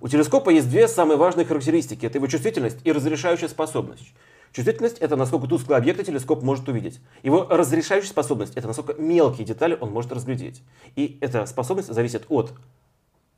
У 0.00 0.08
телескопа 0.08 0.50
есть 0.50 0.70
две 0.70 0.86
самые 0.88 1.16
важные 1.16 1.44
характеристики. 1.44 2.06
Это 2.06 2.18
его 2.18 2.28
чувствительность 2.28 2.78
и 2.84 2.92
разрешающая 2.92 3.48
способность. 3.48 4.14
Чувствительность– 4.52 4.98
это 5.00 5.16
насколько 5.16 5.46
тусклые 5.48 5.78
объекты 5.78 6.04
телескоп 6.04 6.42
может 6.42 6.68
увидеть. 6.68 7.00
Его 7.22 7.46
разрешающая 7.48 8.08
способность– 8.08 8.54
это 8.56 8.68
насколько 8.68 8.94
мелкие 8.94 9.46
детали 9.46 9.76
он 9.80 9.90
может 9.90 10.12
разглядеть. 10.12 10.62
И 10.94 11.18
эта 11.20 11.44
способность 11.46 11.92
зависит 11.92 12.26
от 12.28 12.52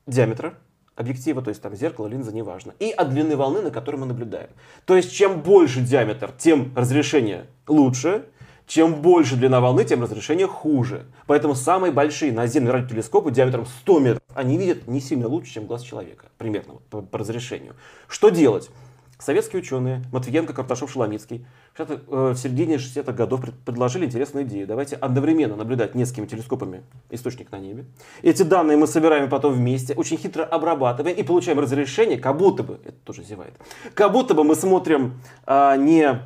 диаметра 0.07 0.55
объектива, 0.97 1.41
то 1.43 1.49
есть 1.49 1.63
там 1.63 1.75
зеркало, 1.75 2.07
линза, 2.07 2.33
неважно, 2.33 2.75
и 2.79 2.91
от 2.91 3.11
длины 3.11 3.37
волны, 3.37 3.63
на 3.63 3.71
которой 3.71 3.97
мы 3.97 4.07
наблюдаем. 4.07 4.51
То 4.85 4.97
есть 4.97 5.13
чем 5.13 5.41
больше 5.41 5.81
диаметр, 5.81 6.33
тем 6.37 6.73
разрешение 6.77 7.47
лучше, 7.67 8.27
чем 8.67 9.03
больше 9.03 9.37
длина 9.37 9.61
волны, 9.61 9.85
тем 9.85 10.03
разрешение 10.03 10.47
хуже. 10.47 11.07
Поэтому 11.27 11.55
самые 11.55 11.93
большие 11.93 12.33
наземные 12.33 12.73
радиотелескопы 12.73 13.31
диаметром 13.31 13.67
100 13.67 13.99
метров, 14.01 14.23
они 14.35 14.57
видят 14.57 14.87
не 14.87 15.01
сильно 15.01 15.29
лучше, 15.29 15.53
чем 15.55 15.67
глаз 15.67 15.83
человека. 15.83 16.27
Примерно 16.39 16.75
вот, 16.75 16.85
по, 16.85 17.03
по 17.03 17.19
разрешению. 17.19 17.75
Что 18.09 18.31
делать? 18.31 18.71
Советские 19.19 19.63
ученые, 19.63 20.03
Матвиенко, 20.13 20.53
Карташов, 20.53 20.91
Шеломицкий, 20.91 21.47
э, 21.79 21.97
в 22.09 22.37
середине 22.37 22.77
60-х 22.77 23.13
годов 23.13 23.43
предложили 23.65 24.07
интересную 24.07 24.45
идею. 24.45 24.67
Давайте 24.67 24.97
одновременно 24.97 25.57
наблюдать 25.57 25.95
несколькими 25.95 26.27
телескопами 26.27 26.83
источник 27.11 27.53
на 27.53 27.59
небе. 27.59 27.85
Эти 28.23 28.43
данные 28.43 28.77
мы 28.77 28.87
собираем 28.87 29.31
потом 29.31 29.55
вместе, 29.55 29.95
очень 29.95 30.19
хитро 30.19 30.45
обрабатываем 30.45 31.17
и 31.17 31.23
получаем 31.23 31.61
разрешение, 31.61 32.19
как 32.19 32.37
будто 32.37 32.65
бы, 32.65 32.81
это 32.85 32.97
тоже 33.05 33.23
зевает, 33.23 33.55
как 33.95 34.13
будто 34.13 34.35
бы 34.35 34.43
мы 34.43 34.57
смотрим 34.57 35.21
а, 35.47 35.77
не 35.77 36.21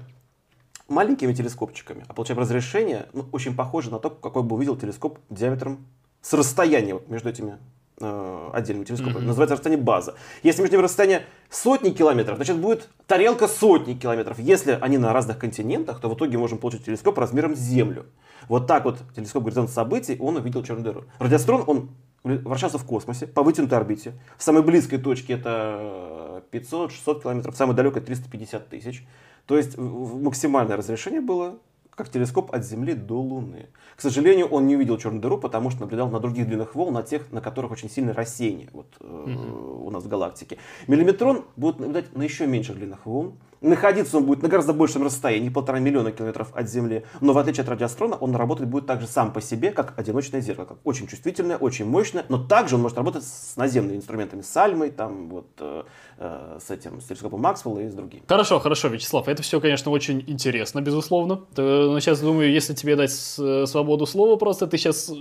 маленькими 0.89 1.33
телескопчиками, 1.33 2.05
а 2.09 2.15
получаем 2.15 2.41
разрешение, 2.41 3.07
ну, 3.13 3.27
очень 3.33 3.55
похоже 3.55 3.91
на 3.91 3.99
то, 3.99 4.11
какой 4.11 4.43
бы 4.43 4.57
увидел 4.57 4.77
телескоп 4.77 5.19
диаметром 5.31 5.87
с 6.23 6.33
расстояния 6.33 6.95
вот 6.95 7.09
между 7.09 7.29
этими 7.29 7.59
э, 8.01 8.51
отдельными 8.53 8.85
телескопами. 8.85 9.23
Mm-hmm. 9.23 9.27
Называется 9.27 9.55
расстояние 9.55 9.85
база. 9.85 10.15
Если 10.43 10.63
между 10.63 10.77
ними 10.77 10.85
расстояние 10.85 11.27
сотни 11.51 11.91
километров, 11.91 12.37
значит 12.37 12.57
будет 12.57 12.89
тарелка 13.07 13.49
сотни 13.49 13.95
километров. 13.95 14.39
Если 14.39 14.79
они 14.81 14.99
на 14.99 15.13
разных 15.13 15.39
континентах, 15.39 16.01
то 16.01 16.09
в 16.09 16.15
итоге 16.15 16.39
можем 16.39 16.59
получить 16.59 16.85
телескоп 16.85 17.19
размером 17.19 17.55
с 17.55 17.61
Землю. 17.61 18.07
Вот 18.49 18.67
так 18.67 18.85
вот 18.85 18.99
телескоп 19.15 19.45
горизонт 19.45 19.71
событий, 19.71 20.17
он 20.19 20.37
увидел 20.37 20.63
черную 20.63 20.85
дыру. 20.85 21.05
Радиострон, 21.19 21.65
он 21.67 21.91
вращался 22.25 22.79
в 22.79 22.85
космосе 22.85 23.27
по 23.27 23.43
вытянутой 23.43 23.79
орбите. 23.79 24.15
В 24.37 24.43
самой 24.43 24.63
близкой 24.63 24.99
точке 24.99 25.35
это 25.35 26.43
500-600 26.51 27.23
километров, 27.23 27.55
в 27.55 27.59
самой 27.59 27.77
далекой 27.77 28.03
350 28.03 28.69
тысяч. 28.69 29.07
То 29.49 29.57
есть 29.57 29.79
максимальное 29.79 30.77
разрешение 30.77 31.23
было 31.23 31.59
как 31.91 32.11
телескоп 32.11 32.55
от 32.55 32.65
Земли 32.65 32.93
до 32.95 33.19
Луны. 33.21 33.71
К 33.97 34.01
сожалению, 34.03 34.47
он 34.47 34.67
не 34.67 34.77
увидел 34.77 34.99
черную 34.99 35.23
дыру, 35.23 35.39
потому 35.39 35.71
что 35.71 35.81
наблюдал 35.81 36.11
на 36.11 36.21
других 36.21 36.47
длинных 36.47 36.75
волн, 36.75 36.95
на 36.95 37.03
тех, 37.03 37.33
на 37.33 37.41
которых 37.41 37.73
очень 37.73 37.91
сильное 37.91 38.15
рассеяние 38.15 38.69
вот, 38.73 38.87
mm-hmm. 39.27 39.87
у 39.87 39.91
нас 39.91 40.05
в 40.05 40.09
галактике. 40.09 40.59
Миллиметрон 40.87 41.45
будет 41.57 41.81
наблюдать 41.81 42.17
на 42.17 42.23
еще 42.23 42.47
меньших 42.47 42.77
длинных 42.77 43.07
волн, 43.07 43.35
Находиться 43.61 44.19
он 44.19 44.25
будет 44.25 44.43
на 44.43 44.49
гораздо 44.49 44.73
большем 44.73 45.03
расстоянии, 45.03 45.49
полтора 45.49 45.81
миллиона 45.81 46.13
километров 46.13 46.49
от 46.55 46.69
Земли. 46.69 47.05
Но 47.21 47.33
в 47.33 47.39
отличие 47.39 47.63
от 47.63 47.69
радиострона, 47.69 48.15
он 48.15 48.37
работать 48.37 48.69
будет 48.69 48.87
также 48.87 49.09
сам 49.09 49.33
по 49.33 49.41
себе, 49.41 49.73
как 49.73 49.99
одиночное 49.99 50.41
зеркало. 50.41 50.67
Как 50.67 50.79
очень 50.85 51.09
чувствительное, 51.09 51.57
очень 51.57 51.85
мощное. 51.85 52.25
Но 52.29 52.39
также 52.39 52.77
он 52.77 52.83
может 52.83 52.97
работать 52.97 53.25
с 53.25 53.57
наземными 53.57 53.97
инструментами, 53.97 54.43
с 54.43 54.57
Альмой, 54.57 54.91
там, 54.91 55.29
вот, 55.29 55.49
э, 55.59 55.83
э, 56.19 56.59
с 56.65 56.71
этим, 56.71 57.01
с 57.01 57.07
телескопом 57.07 57.41
Максвелла 57.41 57.81
и 57.81 57.89
с 57.89 57.95
другими. 57.95 58.23
Хорошо, 58.29 58.61
хорошо, 58.61 58.89
Вячеслав. 58.89 59.27
Это 59.27 59.43
все, 59.43 59.61
конечно, 59.61 59.91
очень 59.91 60.23
интересно, 60.29 60.81
безусловно. 60.81 61.41
Но 61.57 61.99
сейчас 61.99 62.21
думаю, 62.21 62.53
если 62.53 62.75
тебе 62.75 62.95
дать 62.95 63.11
свободу 63.11 64.07
слова 64.07 64.37
просто, 64.37 64.69
ты 64.69 64.79
сейчас 64.79 65.13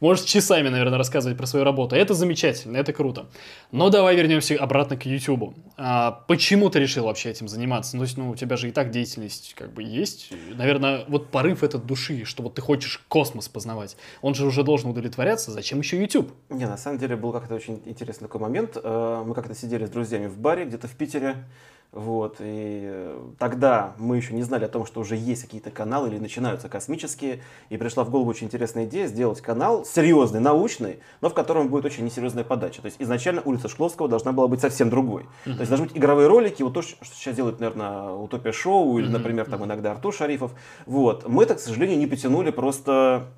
можешь 0.00 0.24
часами, 0.24 0.68
наверное, 0.68 0.98
рассказывать 0.98 1.36
про 1.36 1.46
свою 1.46 1.64
работу. 1.64 1.96
Это 1.96 2.14
замечательно, 2.14 2.76
это 2.76 2.92
круто. 2.92 3.26
Но 3.72 3.90
давай 3.90 4.16
вернемся 4.16 4.56
обратно 4.56 4.96
к 4.96 5.06
YouTube. 5.06 5.54
А 5.76 6.24
почему 6.28 6.70
ты 6.70 6.80
решил 6.80 7.04
вообще 7.04 7.30
этим 7.30 7.48
заниматься? 7.48 7.96
Ну, 7.96 8.02
то 8.02 8.06
есть, 8.06 8.18
ну, 8.18 8.30
у 8.30 8.36
тебя 8.36 8.56
же 8.56 8.68
и 8.68 8.72
так 8.72 8.90
деятельность 8.90 9.54
как 9.56 9.72
бы 9.72 9.82
есть. 9.82 10.32
Наверное, 10.54 11.04
вот 11.08 11.30
порыв 11.30 11.62
этот 11.62 11.86
души, 11.86 12.24
что 12.24 12.42
вот 12.42 12.54
ты 12.54 12.62
хочешь 12.62 13.04
космос 13.08 13.48
познавать, 13.48 13.96
он 14.22 14.34
же 14.34 14.46
уже 14.46 14.62
должен 14.62 14.90
удовлетворяться. 14.90 15.50
Зачем 15.50 15.78
еще 15.78 16.00
YouTube? 16.00 16.32
Не, 16.50 16.66
на 16.66 16.76
самом 16.76 16.98
деле 16.98 17.16
был 17.16 17.32
как-то 17.32 17.54
очень 17.54 17.82
интересный 17.84 18.26
такой 18.26 18.40
момент. 18.40 18.76
Э, 18.82 19.22
мы 19.26 19.34
как-то 19.34 19.54
сидели 19.54 19.86
с 19.86 19.90
друзьями 19.90 20.26
в 20.26 20.38
баре 20.38 20.64
где-то 20.64 20.88
в 20.88 20.92
Питере. 20.92 21.44
Вот, 21.90 22.36
и 22.40 22.82
э, 22.84 23.18
тогда 23.38 23.94
мы 23.96 24.18
еще 24.18 24.34
не 24.34 24.42
знали 24.42 24.66
о 24.66 24.68
том, 24.68 24.84
что 24.84 25.00
уже 25.00 25.16
есть 25.16 25.42
какие-то 25.42 25.70
каналы 25.70 26.08
или 26.08 26.18
начинаются 26.18 26.68
космические, 26.68 27.40
и 27.70 27.78
пришла 27.78 28.04
в 28.04 28.10
голову 28.10 28.28
очень 28.28 28.46
интересная 28.46 28.84
идея 28.84 29.06
сделать 29.06 29.40
канал 29.40 29.86
серьезный, 29.86 30.38
научный, 30.38 30.98
но 31.22 31.30
в 31.30 31.34
котором 31.34 31.68
будет 31.68 31.86
очень 31.86 32.04
несерьезная 32.04 32.44
подача. 32.44 32.82
То 32.82 32.86
есть 32.86 32.98
изначально 33.00 33.40
улица 33.42 33.68
Шкловского 33.68 34.06
должна 34.06 34.32
была 34.32 34.48
быть 34.48 34.60
совсем 34.60 34.90
другой. 34.90 35.22
Uh-huh. 35.46 35.54
То 35.54 35.60
есть 35.60 35.68
должны 35.70 35.86
быть 35.86 35.96
игровые 35.96 36.28
ролики, 36.28 36.62
вот 36.62 36.74
то, 36.74 36.82
что 36.82 37.02
сейчас 37.06 37.34
делает, 37.34 37.58
наверное, 37.58 38.12
Утопия 38.12 38.52
Шоу 38.52 38.98
или, 38.98 39.08
например, 39.08 39.48
там 39.48 39.64
иногда 39.64 39.92
Артур 39.92 40.12
Шарифов. 40.12 40.52
Вот. 40.84 41.26
Мы 41.26 41.46
так, 41.46 41.56
к 41.56 41.60
сожалению, 41.60 41.98
не 41.98 42.06
потянули 42.06 42.50
просто 42.50 43.28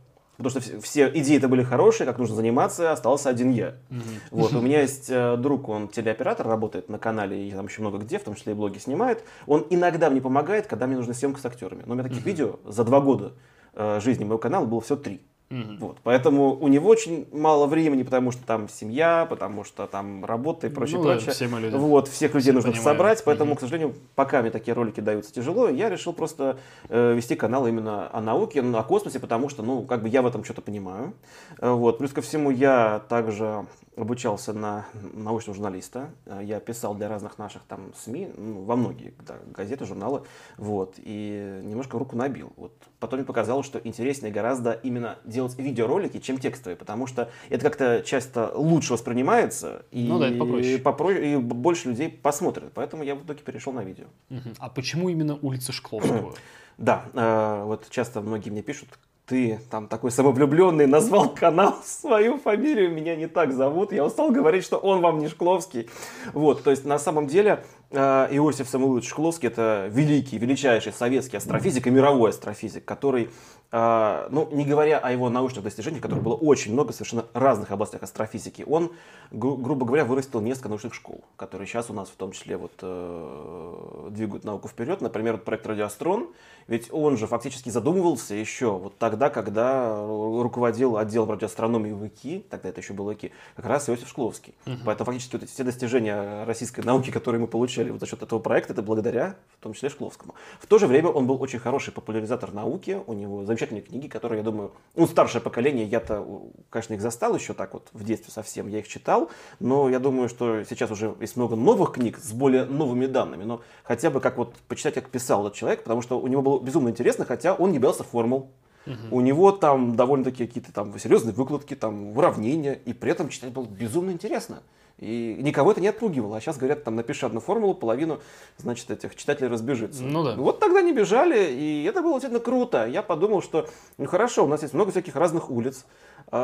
Потому 0.42 0.62
что 0.62 0.80
все 0.80 1.10
идеи 1.14 1.36
это 1.36 1.48
были 1.48 1.62
хорошие, 1.62 2.06
как 2.06 2.18
нужно 2.18 2.34
заниматься, 2.34 2.92
остался 2.92 3.28
один 3.28 3.50
я. 3.50 3.76
Mm-hmm. 3.90 4.20
Вот, 4.30 4.54
у 4.54 4.60
меня 4.62 4.80
есть 4.80 5.10
э, 5.10 5.36
друг, 5.36 5.68
он 5.68 5.88
телеоператор, 5.88 6.46
работает 6.46 6.88
на 6.88 6.98
канале, 6.98 7.48
и 7.48 7.50
там 7.50 7.66
еще 7.66 7.82
много 7.82 7.98
где, 7.98 8.18
в 8.18 8.24
том 8.24 8.34
числе 8.34 8.54
и 8.54 8.56
блоги 8.56 8.78
снимает. 8.78 9.22
Он 9.46 9.66
иногда 9.68 10.08
мне 10.08 10.22
помогает, 10.22 10.66
когда 10.66 10.86
мне 10.86 10.96
нужна 10.96 11.12
съемка 11.12 11.40
с 11.40 11.44
актерами. 11.44 11.82
Но 11.84 11.92
у 11.92 11.94
меня 11.94 12.04
таких 12.04 12.22
mm-hmm. 12.22 12.26
видео 12.26 12.58
за 12.64 12.84
два 12.84 13.00
года 13.00 13.34
э, 13.74 14.00
жизни 14.00 14.24
моего 14.24 14.38
канала 14.38 14.64
было 14.64 14.80
все 14.80 14.96
три. 14.96 15.20
Угу. 15.50 15.76
Вот, 15.80 15.96
поэтому 16.04 16.54
у 16.54 16.68
него 16.68 16.88
очень 16.88 17.26
мало 17.32 17.66
времени, 17.66 18.04
потому 18.04 18.30
что 18.30 18.44
там 18.44 18.68
семья, 18.68 19.26
потому 19.28 19.64
что 19.64 19.88
там 19.88 20.24
работа 20.24 20.68
и 20.68 20.70
прочее, 20.70 20.98
ну, 20.98 21.04
прочее. 21.04 21.26
Да, 21.26 21.32
все 21.32 21.48
мы 21.48 21.60
люди. 21.60 21.74
Вот, 21.74 22.06
всех 22.06 22.34
людей 22.34 22.50
все 22.50 22.52
нужно 22.52 22.70
понимаем. 22.70 22.96
собрать, 22.96 23.24
поэтому, 23.24 23.50
угу. 23.52 23.56
к 23.58 23.60
сожалению, 23.60 23.94
пока 24.14 24.42
мне 24.42 24.52
такие 24.52 24.74
ролики 24.74 25.00
даются 25.00 25.32
тяжело, 25.32 25.68
я 25.68 25.88
решил 25.88 26.12
просто 26.12 26.58
э, 26.88 27.14
вести 27.14 27.34
канал 27.34 27.66
именно 27.66 28.08
о 28.14 28.20
науке, 28.20 28.62
ну, 28.62 28.78
о 28.78 28.84
космосе, 28.84 29.18
потому 29.18 29.48
что, 29.48 29.64
ну, 29.64 29.82
как 29.82 30.02
бы 30.02 30.08
я 30.08 30.22
в 30.22 30.26
этом 30.26 30.44
что-то 30.44 30.62
понимаю. 30.62 31.14
Э, 31.58 31.72
вот, 31.72 31.98
плюс 31.98 32.12
ко 32.12 32.22
всему 32.22 32.52
я 32.52 33.02
также 33.08 33.66
обучался 33.96 34.52
на 34.52 34.86
научного 34.92 35.54
журналиста. 35.54 36.10
Э, 36.26 36.40
я 36.42 36.60
писал 36.60 36.94
для 36.94 37.08
разных 37.08 37.38
наших 37.38 37.62
там 37.62 37.92
СМИ, 37.94 38.30
ну, 38.36 38.62
во 38.62 38.76
многие 38.76 39.14
да, 39.26 39.36
газеты, 39.52 39.84
журналы, 39.84 40.22
вот, 40.56 40.94
и 40.98 41.60
немножко 41.64 41.98
руку 41.98 42.16
набил. 42.16 42.52
Вот. 42.56 42.72
Потом 42.98 43.18
мне 43.18 43.26
показалось, 43.26 43.66
что 43.66 43.80
интереснее 43.82 44.32
гораздо 44.32 44.72
именно 44.72 45.18
делать 45.24 45.58
видеоролики, 45.58 46.18
чем 46.18 46.38
текстовые, 46.38 46.76
потому 46.76 47.06
что 47.06 47.30
это 47.48 47.64
как-то 47.64 48.02
часто 48.04 48.52
лучше 48.54 48.92
воспринимается, 48.92 49.84
и, 49.90 50.06
ну, 50.06 50.18
да, 50.18 50.28
это 50.28 50.38
попроще. 50.38 50.78
Попро... 50.78 51.10
и 51.10 51.36
больше 51.36 51.88
людей 51.88 52.08
посмотрят. 52.08 52.72
Поэтому 52.74 53.02
я 53.02 53.14
в 53.14 53.24
итоге 53.24 53.42
перешел 53.42 53.72
на 53.72 53.84
видео. 53.84 54.06
Угу. 54.30 54.50
А 54.58 54.68
почему 54.68 55.08
именно 55.08 55.36
улица 55.36 55.72
Шкловского? 55.72 56.34
Да, 56.78 57.04
э, 57.12 57.64
вот 57.66 57.90
часто 57.90 58.22
многие 58.22 58.48
мне 58.48 58.62
пишут, 58.62 58.88
ты 59.30 59.60
там 59.70 59.86
такой 59.86 60.10
самовлюбленный 60.10 60.88
назвал 60.88 61.32
канал 61.32 61.76
свою 61.84 62.36
фамилию, 62.36 62.90
меня 62.90 63.14
не 63.14 63.28
так 63.28 63.52
зовут. 63.52 63.92
Я 63.92 64.04
устал 64.04 64.32
говорить, 64.32 64.64
что 64.64 64.76
он 64.76 65.00
вам 65.00 65.20
не 65.20 65.28
Шкловский. 65.28 65.88
Вот, 66.34 66.64
то 66.64 66.72
есть 66.72 66.84
на 66.84 66.98
самом 66.98 67.28
деле 67.28 67.62
Иосиф 67.92 68.68
Самуилович 68.68 69.08
Шкловский 69.08 69.48
это 69.48 69.88
великий, 69.90 70.38
величайший 70.38 70.92
советский 70.92 71.36
астрофизик 71.36 71.88
и 71.88 71.90
мировой 71.90 72.30
астрофизик, 72.30 72.84
который 72.84 73.30
а, 73.72 74.26
ну, 74.30 74.48
не 74.50 74.64
говоря 74.64 74.98
о 74.98 75.12
его 75.12 75.30
научных 75.30 75.62
достижениях, 75.62 76.02
которых 76.02 76.24
было 76.24 76.34
очень 76.34 76.72
много 76.72 76.90
в 76.92 76.94
совершенно 76.94 77.26
разных 77.34 77.70
областях 77.70 78.02
астрофизики, 78.02 78.64
он, 78.66 78.90
гру- 79.30 79.56
грубо 79.56 79.86
говоря, 79.86 80.04
вырастил 80.04 80.40
несколько 80.40 80.70
научных 80.70 80.92
школ, 80.92 81.22
которые 81.36 81.68
сейчас 81.68 81.88
у 81.88 81.92
нас 81.92 82.08
в 82.08 82.16
том 82.16 82.32
числе 82.32 82.56
вот, 82.56 82.72
э, 82.82 84.08
двигают 84.10 84.42
науку 84.42 84.66
вперед. 84.66 85.00
Например, 85.00 85.38
проект 85.38 85.66
«Радиоастрон», 85.68 86.30
ведь 86.66 86.88
он 86.92 87.16
же 87.16 87.28
фактически 87.28 87.68
задумывался 87.68 88.34
еще 88.34 88.72
вот 88.72 88.98
тогда, 88.98 89.30
когда 89.30 90.04
руководил 90.04 90.96
отделом 90.96 91.30
радиоастрономии 91.30 91.92
в 91.92 92.04
ИКИ, 92.06 92.46
тогда 92.50 92.70
это 92.70 92.80
еще 92.80 92.92
был 92.92 93.10
ИКИ, 93.12 93.30
как 93.54 93.66
раз 93.66 93.88
Иосиф 93.88 94.08
Шкловский. 94.08 94.52
Угу. 94.66 94.78
Поэтому 94.84 95.06
фактически 95.06 95.36
вот 95.36 95.48
все 95.48 95.62
достижения 95.62 96.42
российской 96.44 96.80
науки, 96.80 97.12
которые 97.12 97.40
мы 97.40 97.46
получали 97.80 97.90
вот 97.90 98.00
за 98.00 98.06
счет 98.06 98.22
этого 98.22 98.38
проекта, 98.38 98.72
это 98.72 98.82
благодаря 98.82 99.36
в 99.58 99.62
том 99.62 99.74
числе 99.74 99.88
Шкловскому. 99.88 100.34
В 100.60 100.66
то 100.66 100.78
же 100.78 100.86
время 100.86 101.08
он 101.08 101.26
был 101.26 101.40
очень 101.40 101.58
хороший 101.58 101.92
популяризатор 101.92 102.52
науки, 102.52 102.98
у 103.06 103.12
него 103.12 103.44
замечательные 103.44 103.82
книги, 103.82 104.08
которые, 104.08 104.38
я 104.38 104.44
думаю, 104.44 104.72
ну, 104.96 105.06
старшее 105.06 105.40
поколение, 105.40 105.84
я-то, 105.84 106.42
конечно, 106.70 106.94
их 106.94 107.00
застал 107.00 107.34
еще 107.34 107.54
так 107.54 107.74
вот 107.74 107.88
в 107.92 108.04
детстве 108.04 108.32
совсем, 108.32 108.68
я 108.68 108.78
их 108.78 108.88
читал, 108.88 109.30
но 109.60 109.88
я 109.88 109.98
думаю, 109.98 110.28
что 110.28 110.64
сейчас 110.64 110.90
уже 110.90 111.14
есть 111.20 111.36
много 111.36 111.56
новых 111.56 111.92
книг 111.92 112.18
с 112.18 112.32
более 112.32 112.64
новыми 112.64 113.06
данными, 113.06 113.44
но 113.44 113.60
хотя 113.84 114.10
бы 114.10 114.20
как 114.20 114.38
вот 114.38 114.54
почитать, 114.68 114.94
как 114.94 115.08
писал 115.08 115.46
этот 115.46 115.54
человек, 115.58 115.82
потому 115.82 116.02
что 116.02 116.20
у 116.20 116.26
него 116.26 116.42
было 116.42 116.60
безумно 116.60 116.88
интересно, 116.88 117.24
хотя 117.24 117.54
он 117.54 117.72
не 117.72 117.78
боялся 117.78 118.04
формул, 118.04 118.50
Угу. 118.86 119.14
У 119.16 119.20
него 119.20 119.52
там 119.52 119.94
довольно-таки 119.94 120.46
какие-то 120.46 120.72
там 120.72 120.98
серьезные 120.98 121.34
выкладки, 121.34 121.76
там 121.76 122.16
уравнения, 122.16 122.72
и 122.72 122.94
при 122.94 123.12
этом 123.12 123.28
читать 123.28 123.52
было 123.52 123.66
безумно 123.66 124.10
интересно. 124.10 124.62
И 125.00 125.34
никого 125.40 125.72
это 125.72 125.80
не 125.80 125.88
отпугивало. 125.88 126.36
А 126.36 126.40
сейчас 126.40 126.58
говорят, 126.58 126.84
там, 126.84 126.94
напиши 126.94 127.24
одну 127.24 127.40
формулу, 127.40 127.74
половину, 127.74 128.20
значит, 128.58 128.90
этих 128.90 129.16
читателей 129.16 129.48
разбежится. 129.48 130.02
Ну 130.02 130.22
да. 130.22 130.34
Вот 130.36 130.60
тогда 130.60 130.82
не 130.82 130.92
бежали, 130.92 131.50
и 131.50 131.84
это 131.84 132.02
было 132.02 132.12
действительно 132.12 132.40
круто. 132.40 132.86
Я 132.86 133.02
подумал, 133.02 133.40
что, 133.40 133.66
ну 133.96 134.06
хорошо, 134.06 134.44
у 134.44 134.46
нас 134.46 134.60
есть 134.60 134.74
много 134.74 134.90
всяких 134.90 135.16
разных 135.16 135.50
улиц 135.50 135.86
э, 136.30 136.36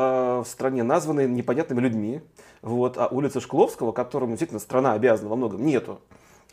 в 0.43 0.45
стране, 0.47 0.81
названные 0.81 1.27
непонятными 1.27 1.81
людьми. 1.81 2.21
Вот, 2.63 2.97
а 2.97 3.07
улица 3.07 3.39
Шкловского, 3.39 3.91
которому 3.91 4.31
действительно 4.31 4.59
страна 4.59 4.93
обязана 4.93 5.29
во 5.29 5.35
многом, 5.35 5.63
нету. 5.63 6.01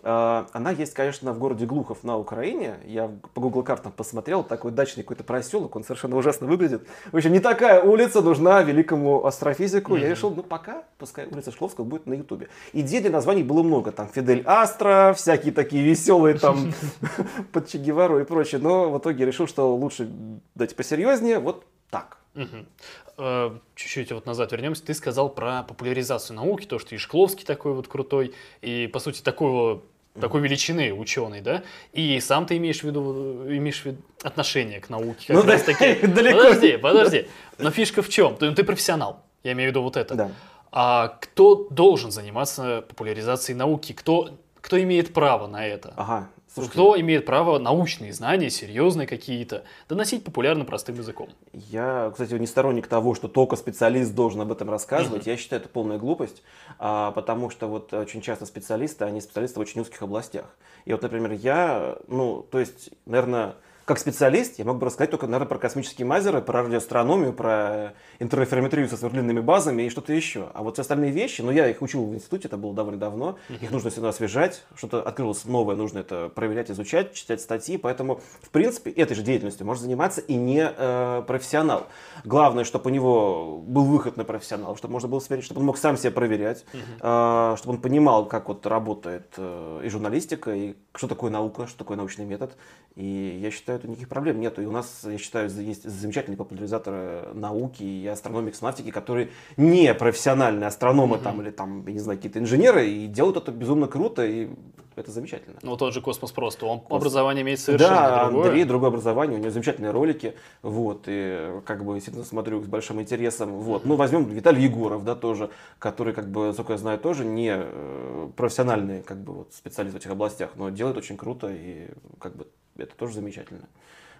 А, 0.07 0.47
она 0.53 0.71
есть, 0.71 0.93
конечно, 0.93 1.33
в 1.33 1.39
городе 1.39 1.65
Глухов 1.65 2.05
на 2.05 2.19
Украине. 2.19 2.77
Я 2.85 3.11
по 3.33 3.41
Google 3.41 3.63
картам 3.63 3.91
посмотрел, 3.91 4.45
такой 4.45 4.71
дачный 4.71 5.03
какой-то 5.03 5.25
проселок, 5.25 5.75
он 5.77 5.83
совершенно 5.83 6.17
ужасно 6.17 6.47
выглядит. 6.47 6.87
В 7.11 7.17
общем, 7.17 7.33
не 7.33 7.41
такая 7.41 7.83
улица 7.83 8.21
нужна 8.21 8.63
великому 8.63 9.25
астрофизику. 9.25 9.97
Mm-hmm. 9.97 10.01
Я 10.01 10.11
решил, 10.11 10.31
ну 10.31 10.43
пока, 10.43 10.85
пускай 10.99 11.27
улица 11.27 11.53
Шкловского 11.53 11.85
будет 11.85 12.07
на 12.07 12.13
Ютубе. 12.13 12.49
Идей 12.75 13.01
для 13.01 13.11
названий 13.11 13.43
было 13.43 13.63
много. 13.63 13.93
Там 13.93 14.09
Фидель 14.09 14.43
Астра, 14.45 15.15
всякие 15.17 15.55
такие 15.55 15.83
веселые 15.83 16.39
там 16.39 16.75
под 17.53 17.69
Че 17.69 17.79
Гевару 17.79 18.21
и 18.21 18.25
прочее. 18.25 18.61
Но 18.61 18.91
в 18.91 18.99
итоге 18.99 19.25
решил, 19.25 19.47
что 19.47 19.75
лучше 19.75 20.11
дать 20.55 20.77
посерьезнее. 20.77 21.39
Вот 21.39 21.65
так. 21.89 22.19
Угу. 22.35 23.61
Чуть-чуть 23.75 24.13
вот 24.13 24.27
назад 24.27 24.53
вернемся. 24.53 24.85
Ты 24.85 24.93
сказал 24.93 25.31
про 25.31 25.63
популяризацию 25.63 26.37
науки, 26.37 26.67
то, 26.67 26.79
что 26.79 26.95
и 26.95 26.99
Шкловский 26.99 27.47
такой 27.47 27.73
вот 27.73 27.87
крутой, 27.87 28.35
и, 28.61 28.89
по 28.93 28.99
сути, 28.99 29.23
такого 29.23 29.83
такой 30.21 30.40
величины 30.40 30.92
ученый, 30.92 31.40
да, 31.40 31.62
и 31.92 32.21
сам 32.21 32.47
ты 32.47 32.56
имеешь 32.56 32.80
в 32.80 32.85
виду, 32.85 33.44
имеешь 33.49 33.83
в 33.83 33.87
виду 33.87 34.02
отношение 34.23 34.80
к 34.80 34.88
науке. 34.88 35.26
Как 35.28 35.37
ну, 35.37 35.50
раз 35.50 35.62
да, 35.62 35.75
таки. 35.75 36.06
далеко. 36.06 36.38
Подожди, 36.38 36.76
подожди. 36.76 37.26
Но 37.59 37.71
фишка 37.71 38.02
в 38.02 38.09
чем? 38.09 38.37
Ты, 38.37 38.52
ты 38.52 38.64
профессионал. 38.64 39.25
Я 39.42 39.52
имею 39.52 39.71
в 39.71 39.73
виду 39.73 39.83
вот 39.83 39.97
это. 39.97 40.14
Да. 40.14 40.30
А 40.73 41.18
кто 41.21 41.68
должен 41.71 42.11
заниматься 42.11 42.85
популяризацией 42.88 43.56
науки? 43.56 43.92
Кто, 43.92 44.30
кто 44.61 44.80
имеет 44.80 45.12
право 45.12 45.47
на 45.47 45.66
это? 45.66 45.92
Ага. 45.97 46.28
Слушайте, 46.55 46.75
Кто 46.75 47.01
имеет 47.01 47.27
право 47.27 47.59
научные 47.59 48.13
знания, 48.13 48.49
серьезные 48.49 49.09
какие-то, 49.09 49.65
доносить 49.89 50.23
популярным 50.23 50.69
простым 50.69 50.95
языком? 50.95 51.29
Я, 51.53 52.11
кстати, 52.13 52.33
не 52.35 52.47
сторонник 52.47 52.87
того, 52.87 53.17
что 53.17 53.27
только 53.27 53.57
специалист 53.57 54.15
должен 54.15 54.41
об 54.41 54.53
этом 54.53 54.71
рассказывать. 54.71 55.27
Mm-hmm. 55.27 55.31
Я 55.31 55.37
считаю, 55.37 55.61
это 55.61 55.69
полная 55.69 55.99
глупость, 55.99 56.45
а, 56.79 57.11
потому 57.11 57.51
что 57.51 57.67
вот 57.67 57.93
очень 57.93 58.21
часто 58.21 58.47
специалисты, 58.47 59.05
они 59.05 59.21
специалисты 59.21 59.59
в 59.59 59.63
очень 59.63 59.81
узких 59.81 60.01
областях. 60.03 60.45
И 60.85 60.93
вот, 60.93 61.03
например, 61.03 61.33
я, 61.33 61.97
ну, 62.07 62.47
то 62.49 62.61
есть, 62.61 62.91
наверное, 63.05 63.57
как 63.85 63.99
специалист 63.99 64.59
я 64.59 64.64
мог 64.64 64.79
бы 64.79 64.87
рассказать 64.87 65.11
только, 65.11 65.26
наверное, 65.26 65.49
про 65.49 65.59
космические 65.59 66.07
мазеры, 66.07 66.41
про 66.41 66.62
радиоастрономию, 66.62 67.33
про 67.33 67.95
интерферометрию 68.19 68.88
со 68.88 68.97
сверлинными 68.97 69.41
базами 69.41 69.83
и 69.83 69.91
что-то 69.91 70.12
еще. 70.12 70.49
А 70.55 70.62
вот 70.62 70.75
все 70.75 70.83
остальные 70.83 71.11
вещи, 71.11 71.43
ну, 71.43 71.50
я 71.50 71.69
их 71.69 71.83
учил 71.83 72.05
в 72.07 72.14
институте, 72.14 72.49
это 72.49 72.57
было 72.57 72.73
довольно 72.73 72.99
давно, 72.99 73.38
их 73.49 73.71
нужно 73.71 73.91
всегда 73.91 74.09
освежать, 74.09 74.64
что-то 74.75 75.03
открылось 75.03 75.45
новое, 75.45 75.76
нужно 75.76 75.99
это 75.99 76.31
проверять, 76.31 76.71
изучать, 76.71 77.12
читать 77.12 77.41
статьи, 77.41 77.76
поэтому, 77.76 78.21
в 78.41 78.50
принципе, 78.50 78.91
этой 78.91 79.14
же 79.14 79.23
деятельностью 79.23 79.67
может 79.67 79.83
заниматься 79.83 80.21
и 80.23 80.35
не 80.35 80.67
э, 80.67 81.23
профессионал. 81.26 81.87
Главное, 82.25 82.64
чтобы 82.64 82.91
у 82.91 82.95
него 82.95 83.59
был 83.59 83.85
выход 83.85 84.17
на 84.17 84.25
профессионал, 84.25 84.76
чтобы 84.76 84.93
можно 84.93 85.09
было 85.09 85.21
сверить, 85.21 85.45
чтобы 85.45 85.61
он 85.61 85.67
мог 85.67 85.76
сам 85.76 85.97
себя 85.97 86.11
проверять, 86.11 86.64
э, 86.73 87.55
чтобы 87.59 87.75
он 87.75 87.81
понимал, 87.81 88.26
как 88.26 88.49
вот 88.49 88.67
работает 88.67 89.35
э, 89.37 89.83
и 89.85 89.88
журналистика, 89.88 90.55
и 90.55 90.75
что 90.95 91.09
такое 91.09 91.31
наука, 91.31 91.67
что 91.67 91.79
такое 91.79 91.97
научный 91.97 92.25
метод. 92.25 92.57
И 92.95 93.38
я 93.43 93.50
считаю, 93.50 93.74
это 93.76 93.88
никаких 93.88 94.09
проблем 94.09 94.40
нету. 94.40 94.62
И 94.62 94.66
у 94.66 94.73
нас, 94.73 95.02
я 95.04 95.19
считаю, 95.19 95.50
есть 95.50 95.88
замечательные 95.88 96.37
популяризаторы 96.37 97.28
науки 97.35 97.83
и 97.83 98.07
астрономии, 98.07 98.50
космонавтики, 98.50 98.90
которые 98.90 99.31
не 99.57 99.93
профессиональные 99.95 100.69
астрономы 100.69 101.16
mm-hmm. 101.16 101.23
там, 101.23 101.43
или 101.43 101.50
там, 101.50 101.87
я 101.87 101.93
не 101.93 101.99
знаю, 101.99 102.19
какие-то 102.19 102.38
инженеры, 102.38 102.88
и 102.88 103.07
делают 103.07 103.37
это 103.37 103.52
безумно 103.52 103.87
круто, 103.87 104.25
и 104.25 104.49
это 104.97 105.11
замечательно. 105.11 105.57
Ну, 105.62 105.76
тот 105.76 105.93
же 105.93 106.00
Космос 106.00 106.33
просто, 106.33 106.66
он 106.66 106.81
Космос. 106.81 107.02
образование 107.02 107.43
имеет 107.43 107.59
совершенно 107.59 107.95
да, 107.95 108.25
другое. 108.26 108.47
Андрей, 108.47 108.64
другое 108.64 108.88
образование, 108.90 109.37
у 109.37 109.40
него 109.40 109.50
замечательные 109.50 109.90
ролики, 109.90 110.35
вот, 110.62 111.04
и 111.07 111.61
как 111.64 111.85
бы, 111.85 111.95
действительно, 111.95 112.25
смотрю 112.25 112.62
с 112.62 112.66
большим 112.66 113.00
интересом, 113.00 113.59
вот. 113.59 113.85
Ну, 113.85 113.97
возьмем 113.97 114.25
Виталий 114.25 114.62
Егоров, 114.62 115.04
да, 115.04 115.14
тоже, 115.14 115.50
который, 115.78 116.12
как 116.12 116.31
бы, 116.31 116.47
насколько 116.47 116.73
я 116.73 116.78
знаю, 116.78 116.99
тоже 116.99 117.25
не 117.25 117.54
э, 117.57 118.28
профессиональный, 118.37 119.02
как 119.02 119.19
бы, 119.19 119.33
вот, 119.33 119.52
специалист 119.52 119.95
в 119.95 119.99
этих 119.99 120.11
областях, 120.11 120.50
но 120.57 120.71
делает 120.71 120.97
очень 120.97 121.16
круто, 121.16 121.49
и, 121.50 121.88
как 122.21 122.37
бы, 122.37 122.47
это 122.76 122.95
тоже 122.97 123.14
замечательно. 123.14 123.69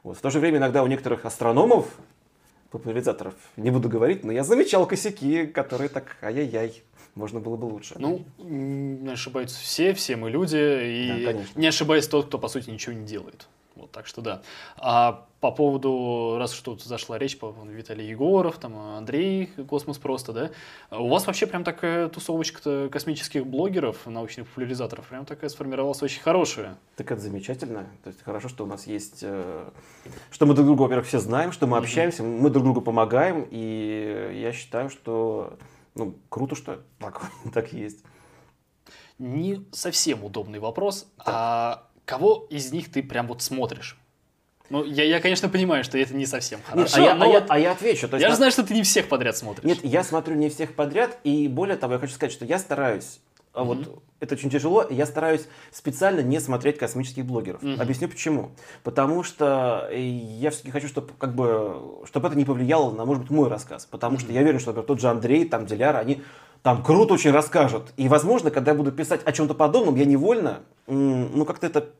Вот. 0.03 0.17
В 0.17 0.21
то 0.21 0.31
же 0.31 0.39
время 0.39 0.59
иногда 0.59 0.83
у 0.83 0.87
некоторых 0.87 1.25
астрономов, 1.25 1.87
популяризаторов, 2.71 3.35
не 3.57 3.71
буду 3.71 3.89
говорить, 3.89 4.25
но 4.25 4.33
я 4.33 4.45
замечал 4.45 4.87
косяки, 4.87 5.47
которые 5.47 5.89
так 5.89 6.17
ай-яй-яй, 6.23 6.83
можно 7.15 7.41
было 7.41 7.57
бы 7.57 7.67
лучше. 7.67 7.95
Ну, 7.99 8.25
не 8.39 9.13
ошибаются 9.13 9.59
все, 9.61 9.95
все 9.95 10.17
мы 10.17 10.31
люди, 10.31 10.57
и 10.57 11.25
да, 11.25 11.45
не 11.55 11.67
ошибается 11.67 12.11
тот, 12.11 12.27
кто, 12.27 12.39
по 12.39 12.49
сути, 12.49 12.71
ничего 12.71 12.95
не 12.95 13.07
делает. 13.07 13.49
Вот, 13.77 13.91
так 13.91 14.07
что 14.07 14.21
да. 14.21 14.43
А 14.77 15.27
по 15.41 15.51
поводу, 15.51 16.37
раз 16.39 16.53
что 16.55 16.73
тут 16.73 16.85
зашла 16.85 17.19
речь 17.19 17.39
по 17.39 17.55
Виталий 17.67 18.09
Егоров, 18.09 18.59
там 18.59 18.77
Андрей, 18.77 19.51
Космос 19.69 19.99
просто, 19.99 20.33
да, 20.33 20.51
у 20.91 21.09
вас 21.09 21.27
вообще 21.27 21.47
прям 21.47 21.65
такая 21.65 22.09
тусовочка 22.09 22.89
космических 22.89 23.47
блогеров, 23.47 24.07
научных 24.07 24.49
популяризаторов, 24.49 25.09
прям 25.09 25.27
такая 25.27 25.51
сформировалась 25.51 26.03
очень 26.03 26.23
хорошая. 26.23 26.79
Так 26.97 27.13
это 27.13 27.21
замечательно. 27.21 27.87
То 28.05 28.09
есть 28.09 28.23
хорошо, 28.23 28.49
что 28.49 28.65
у 28.65 28.67
нас 28.67 28.87
есть, 28.87 29.19
э, 29.23 29.69
что 30.31 30.47
мы 30.47 30.55
друг 30.55 30.67
друга, 30.67 30.83
во-первых, 30.83 31.07
все 31.07 31.19
знаем, 31.19 31.53
что 31.53 31.67
мы 31.67 31.77
общаемся, 31.77 32.23
mm-hmm. 32.23 32.41
мы 32.41 32.51
друг 32.51 32.65
другу 32.65 32.81
помогаем, 32.81 33.47
и 33.51 34.41
я 34.41 34.53
считаю, 34.53 34.89
что 34.89 35.59
ну, 35.95 36.17
круто, 36.29 36.55
что 36.55 36.81
так, 36.99 37.21
так 37.53 37.73
есть. 37.73 38.05
Не 39.19 39.65
совсем 39.73 40.25
удобный 40.25 40.59
вопрос, 40.59 41.07
так. 41.19 41.27
а 41.29 41.89
кого 42.05 42.47
из 42.51 42.73
них 42.73 42.91
ты 42.91 43.03
прям 43.03 43.27
вот 43.27 43.43
смотришь? 43.43 43.99
Ну, 44.71 44.83
я, 44.83 45.05
я, 45.05 45.21
конечно, 45.21 45.49
понимаю, 45.49 45.85
что 45.85 45.99
это 45.99 46.15
не 46.15 46.25
совсем 46.25 46.61
хорошо. 46.63 46.99
Нет, 46.99 47.09
а, 47.09 47.13
я, 47.13 47.15
но 47.15 47.25
а, 47.27 47.29
я, 47.29 47.47
а 47.49 47.59
я 47.59 47.73
отвечу. 47.73 48.09
То 48.09 48.17
есть, 48.17 48.23
я 48.23 48.31
же 48.31 48.37
знаю, 48.37 48.51
что 48.51 48.65
ты 48.65 48.73
не 48.73 48.83
всех 48.83 49.09
подряд 49.09 49.37
смотришь. 49.37 49.65
Нет, 49.65 49.79
я 49.83 50.03
смотрю 50.03 50.37
не 50.37 50.49
всех 50.49 50.75
подряд, 50.75 51.19
и 51.23 51.49
более 51.49 51.77
того, 51.77 51.95
я 51.95 51.99
хочу 51.99 52.15
сказать, 52.15 52.33
что 52.33 52.45
я 52.45 52.59
стараюсь 52.59 53.21
а 53.55 53.61
mm-hmm. 53.61 53.65
вот 53.67 54.03
это 54.19 54.35
очень 54.35 54.51
тяжело. 54.51 54.85
Я 54.91 55.07
стараюсь 55.07 55.47
специально 55.71 56.21
не 56.21 56.41
смотреть 56.41 56.77
космических 56.77 57.25
блогеров. 57.25 57.63
Mm-hmm. 57.63 57.81
Объясню 57.81 58.09
почему. 58.09 58.51
Потому 58.83 59.23
что 59.23 59.89
я 59.93 60.51
все-таки 60.51 60.73
хочу, 60.73 60.89
чтобы 60.89 61.13
как 61.19 61.35
бы, 61.37 62.03
чтобы 62.05 62.27
это 62.27 62.37
не 62.37 62.45
повлияло 62.45 62.91
на, 62.91 63.05
может 63.05 63.23
быть, 63.23 63.31
мой 63.31 63.49
рассказ. 63.49 63.87
Потому 63.87 64.17
mm-hmm. 64.17 64.21
что 64.21 64.33
я 64.33 64.41
уверен, 64.41 64.59
что, 64.59 64.71
например, 64.71 64.87
тот 64.87 65.01
же 65.01 65.09
Андрей, 65.09 65.49
там, 65.49 65.67
Диляра, 65.67 65.99
они 65.99 66.23
там 66.65 66.83
круто 66.83 67.13
очень 67.13 67.31
расскажут. 67.31 67.93
И, 67.99 68.09
возможно, 68.09 68.51
когда 68.51 68.71
я 68.71 68.77
буду 68.77 68.91
писать 68.91 69.21
о 69.27 69.33
чем-то 69.33 69.53
подобном, 69.53 69.97
я 69.97 70.07
невольно, 70.07 70.61
ну, 70.87 71.45
как-то 71.45 71.67
это 71.67 71.91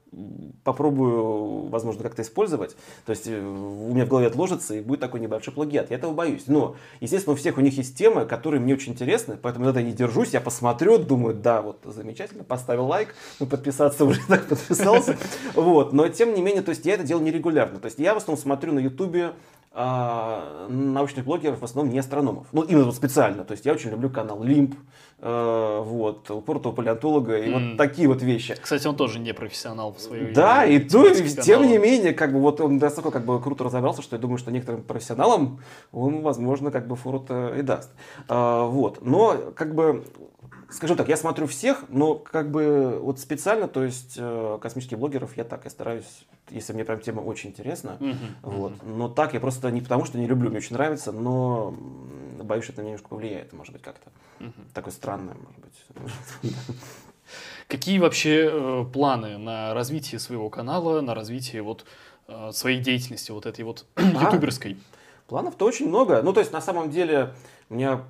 попробую, 0.65 1.69
возможно, 1.69 2.03
как-то 2.03 2.23
использовать. 2.23 2.75
То 3.05 3.11
есть 3.11 3.27
э, 3.27 3.39
у 3.39 3.93
меня 3.93 4.07
в 4.07 4.09
голове 4.09 4.27
отложится 4.27 4.75
и 4.75 4.81
будет 4.81 5.01
такой 5.01 5.21
небольшой 5.21 5.53
плагиат. 5.53 5.91
Я 5.91 5.97
этого 5.99 6.15
боюсь. 6.15 6.45
Но, 6.47 6.77
естественно, 7.01 7.35
у 7.35 7.37
всех 7.37 7.59
у 7.59 7.61
них 7.61 7.77
есть 7.77 7.99
темы, 7.99 8.25
которые 8.25 8.59
мне 8.59 8.73
очень 8.73 8.93
интересны, 8.93 9.37
поэтому 9.37 9.67
иногда 9.67 9.81
я 9.81 9.87
не 9.87 9.93
держусь, 9.93 10.31
я 10.31 10.41
посмотрю, 10.41 10.97
думаю, 10.97 11.35
да, 11.35 11.61
вот 11.61 11.81
замечательно, 11.85 12.43
поставил 12.43 12.87
лайк, 12.87 13.15
ну, 13.41 13.47
подписаться 13.47 14.07
уже 14.07 14.21
так 14.29 14.47
подписался. 14.47 15.19
Вот. 15.55 15.93
Но, 15.93 16.09
тем 16.09 16.33
не 16.33 16.41
менее, 16.41 16.63
то 16.63 16.71
есть 16.71 16.87
я 16.87 16.95
это 16.95 17.05
делаю 17.05 17.27
нерегулярно. 17.27 17.81
То 17.81 17.87
есть 17.87 17.99
я 17.99 18.15
в 18.15 18.17
основном 18.17 18.41
смотрю 18.41 18.73
на 18.73 18.79
ютубе 18.79 19.35
а, 19.77 20.69
научных 20.69 21.25
блогеров, 21.25 21.61
в 21.61 21.65
основном 21.65 21.93
не 21.93 21.99
астрономов. 21.99 22.47
Ну, 22.53 22.63
именно 22.63 22.85
вот 22.85 22.95
специально. 22.95 23.45
То 23.45 23.53
есть 23.53 23.67
я 23.67 23.73
очень 23.73 23.91
люблю 23.91 24.09
канал 24.09 24.43
Лимп, 24.43 24.77
вот, 25.21 26.31
упоротого 26.31 26.75
палеонтолога 26.75 27.39
и 27.39 27.49
mm. 27.49 27.53
вот 27.53 27.79
такие 27.79 28.09
вот 28.09 28.23
вещи. 28.23 28.57
Кстати, 28.61 28.87
он 28.87 28.97
тоже 28.97 29.19
не 29.19 29.33
профессионал 29.33 29.93
в 29.93 30.01
своей 30.01 30.33
Да, 30.33 30.65
и 30.65 30.79
то, 30.79 31.09
тем 31.11 31.67
не 31.67 31.79
менее, 31.79 32.13
как 32.13 32.33
бы 32.33 32.41
вот 32.41 32.61
он 32.61 32.79
настолько 32.79 33.11
как 33.11 33.25
бы 33.25 33.41
круто 33.41 33.65
разобрался, 33.65 34.03
что 34.03 34.17
я 34.17 34.21
думаю, 34.21 34.39
что 34.39 34.51
некоторым 34.51 34.83
профессионалам 34.83 35.61
он, 35.93 36.23
возможно, 36.23 36.71
как 36.71 36.87
бы 36.87 36.97
фору 36.97 37.25
и 37.57 37.63
даст. 37.63 37.91
А, 38.29 38.67
вот, 38.67 39.05
но 39.05 39.53
как 39.55 39.75
бы 39.75 40.05
скажу 40.75 40.97
так, 40.97 41.09
я 41.09 41.17
смотрю 41.17 41.47
всех, 41.47 41.85
но 41.89 42.17
как 42.17 42.51
бы 42.51 42.99
вот 43.01 43.21
специально, 43.21 43.69
то 43.69 43.85
есть 43.85 44.17
э, 44.19 44.59
космических 44.61 44.99
блогеров 44.99 45.37
я 45.37 45.45
так, 45.45 45.65
я 45.65 45.71
стараюсь, 45.71 46.27
если 46.51 46.73
мне 46.73 46.85
прям 46.85 47.01
тема 47.01 47.21
очень 47.21 47.51
интересна, 47.51 47.97
uh-huh, 48.01 48.17
вот. 48.43 48.73
Но 48.83 49.09
так 49.09 49.35
я 49.35 49.41
просто 49.41 49.71
не 49.71 49.81
потому, 49.81 50.05
что 50.05 50.19
не 50.19 50.27
люблю, 50.27 50.51
мне 50.51 50.59
очень 50.59 50.75
нравится, 50.75 51.13
но 51.13 51.75
боюсь, 52.45 52.65
что 52.65 52.73
это 52.73 52.83
немножко 52.83 53.09
повлияет, 53.09 53.53
может 53.53 53.73
быть, 53.73 53.83
как-то. 53.83 54.11
Uh-huh. 54.41 54.53
Такое 54.73 54.93
странное, 54.93 55.35
может 55.35 55.61
быть. 55.61 56.53
Какие 57.69 57.99
вообще 57.99 58.51
э, 58.53 58.85
планы 58.93 59.39
на 59.39 59.75
развитие 59.75 60.19
своего 60.19 60.51
канала, 60.51 61.01
на 61.01 61.15
развитие 61.15 61.63
вот 61.63 61.85
э, 62.29 62.51
своей 62.53 62.81
деятельности, 62.81 63.31
вот 63.31 63.47
этой 63.47 63.65
вот 63.65 63.87
ютуберской? 63.97 64.77
Планов-то 65.27 65.65
очень 65.65 65.89
много. 65.89 66.23
Ну, 66.23 66.33
то 66.33 66.41
есть, 66.41 66.53
на 66.53 66.61
самом 66.61 66.91
деле, 66.91 67.35
у 67.71 67.75
меня 67.75 68.05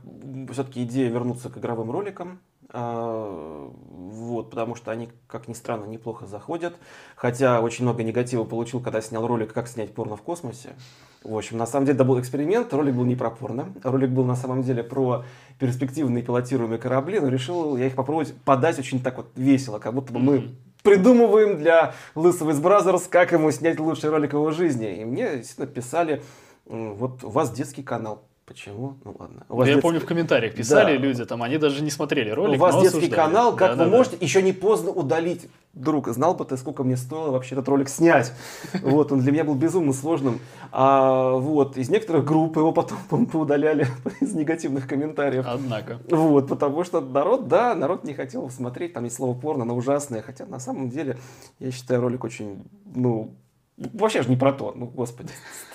все-таки 0.52 0.82
идея 0.82 1.10
вернуться 1.10 1.48
к 1.48 1.58
игровым 1.58 1.90
роликам. 1.90 2.40
А, 2.70 3.70
вот, 3.70 4.50
потому 4.50 4.74
что 4.74 4.90
они, 4.90 5.08
как 5.28 5.46
ни 5.46 5.52
странно, 5.52 5.84
неплохо 5.84 6.26
заходят. 6.26 6.74
Хотя 7.14 7.60
очень 7.60 7.84
много 7.84 8.02
негатива 8.02 8.42
получил, 8.42 8.80
когда 8.80 9.00
снял 9.00 9.24
ролик 9.26 9.52
«Как 9.52 9.68
снять 9.68 9.94
порно 9.94 10.16
в 10.16 10.22
космосе». 10.22 10.74
В 11.24 11.38
общем, 11.38 11.56
на 11.56 11.66
самом 11.66 11.86
деле, 11.86 11.96
это 11.96 12.04
был 12.04 12.20
эксперимент. 12.20 12.72
Ролик 12.74 12.94
был 12.94 13.06
не 13.06 13.16
про 13.16 13.30
порно. 13.30 13.72
Ролик 13.82 14.10
был 14.10 14.24
на 14.24 14.36
самом 14.36 14.62
деле 14.62 14.84
про 14.84 15.24
перспективные 15.58 16.22
пилотируемые 16.22 16.78
корабли. 16.78 17.18
Но 17.18 17.28
решил 17.28 17.78
я 17.78 17.86
их 17.86 17.94
попробовать 17.94 18.34
подать 18.44 18.78
очень 18.78 19.00
так 19.00 19.16
вот 19.16 19.30
весело, 19.34 19.78
как 19.78 19.94
будто 19.94 20.12
бы 20.12 20.20
мы 20.20 20.50
придумываем 20.82 21.56
для 21.56 21.94
Лысого 22.14 22.50
из 22.50 22.60
Brazzers, 22.60 23.06
как 23.08 23.32
ему 23.32 23.50
снять 23.50 23.80
лучший 23.80 24.10
ролик 24.10 24.34
его 24.34 24.50
жизни. 24.50 25.00
И 25.00 25.04
мне 25.06 25.36
действительно 25.36 25.66
писали, 25.66 26.22
вот 26.66 27.24
у 27.24 27.30
вас 27.30 27.50
детский 27.50 27.82
канал, 27.82 28.22
Почему? 28.46 28.98
Ну 29.04 29.16
ладно. 29.18 29.46
У 29.48 29.56
вас 29.56 29.66
я 29.66 29.74
детский... 29.74 29.82
помню, 29.82 30.00
в 30.00 30.04
комментариях 30.04 30.54
писали 30.54 30.98
да. 30.98 31.02
люди, 31.02 31.24
там 31.24 31.42
они 31.42 31.56
даже 31.56 31.82
не 31.82 31.90
смотрели 31.90 32.28
ролик. 32.28 32.56
У 32.56 32.62
вас 32.62 32.74
детский 32.74 32.98
осуждали. 32.98 33.20
канал, 33.28 33.56
как 33.56 33.76
да, 33.76 33.84
вы 33.84 33.90
да, 33.90 33.96
можете, 33.96 34.16
да. 34.18 34.24
еще 34.24 34.42
не 34.42 34.52
поздно 34.52 34.90
удалить. 34.90 35.48
Друг, 35.72 36.08
знал 36.08 36.34
бы 36.34 36.44
ты, 36.44 36.58
сколько 36.58 36.84
мне 36.84 36.96
стоило 36.96 37.30
вообще 37.30 37.54
этот 37.54 37.68
ролик 37.68 37.88
снять. 37.88 38.32
Вот, 38.82 39.12
он 39.12 39.20
для 39.20 39.32
меня 39.32 39.44
был 39.44 39.54
безумно 39.54 39.94
сложным. 39.94 40.40
А, 40.72 41.32
вот, 41.32 41.78
из 41.78 41.88
некоторых 41.88 42.26
групп 42.26 42.56
его 42.56 42.72
потом 42.72 43.26
поудаляли 43.26 43.86
из 44.20 44.34
негативных 44.34 44.86
комментариев. 44.86 45.46
Однако. 45.48 46.00
Вот, 46.10 46.46
потому 46.46 46.84
что 46.84 47.00
народ, 47.00 47.48
да, 47.48 47.74
народ 47.74 48.04
не 48.04 48.12
хотел 48.12 48.50
смотреть, 48.50 48.92
там 48.92 49.04
есть 49.04 49.16
слово 49.16 49.38
порно, 49.38 49.64
но 49.64 49.74
ужасное. 49.74 50.20
Хотя 50.20 50.44
на 50.44 50.58
самом 50.58 50.90
деле, 50.90 51.16
я 51.60 51.70
считаю 51.70 52.02
ролик 52.02 52.24
очень, 52.24 52.64
ну, 52.94 53.34
вообще 53.78 54.22
же 54.22 54.28
не 54.28 54.36
про 54.36 54.52
то, 54.52 54.74
ну, 54.76 54.84
господи 54.86 55.30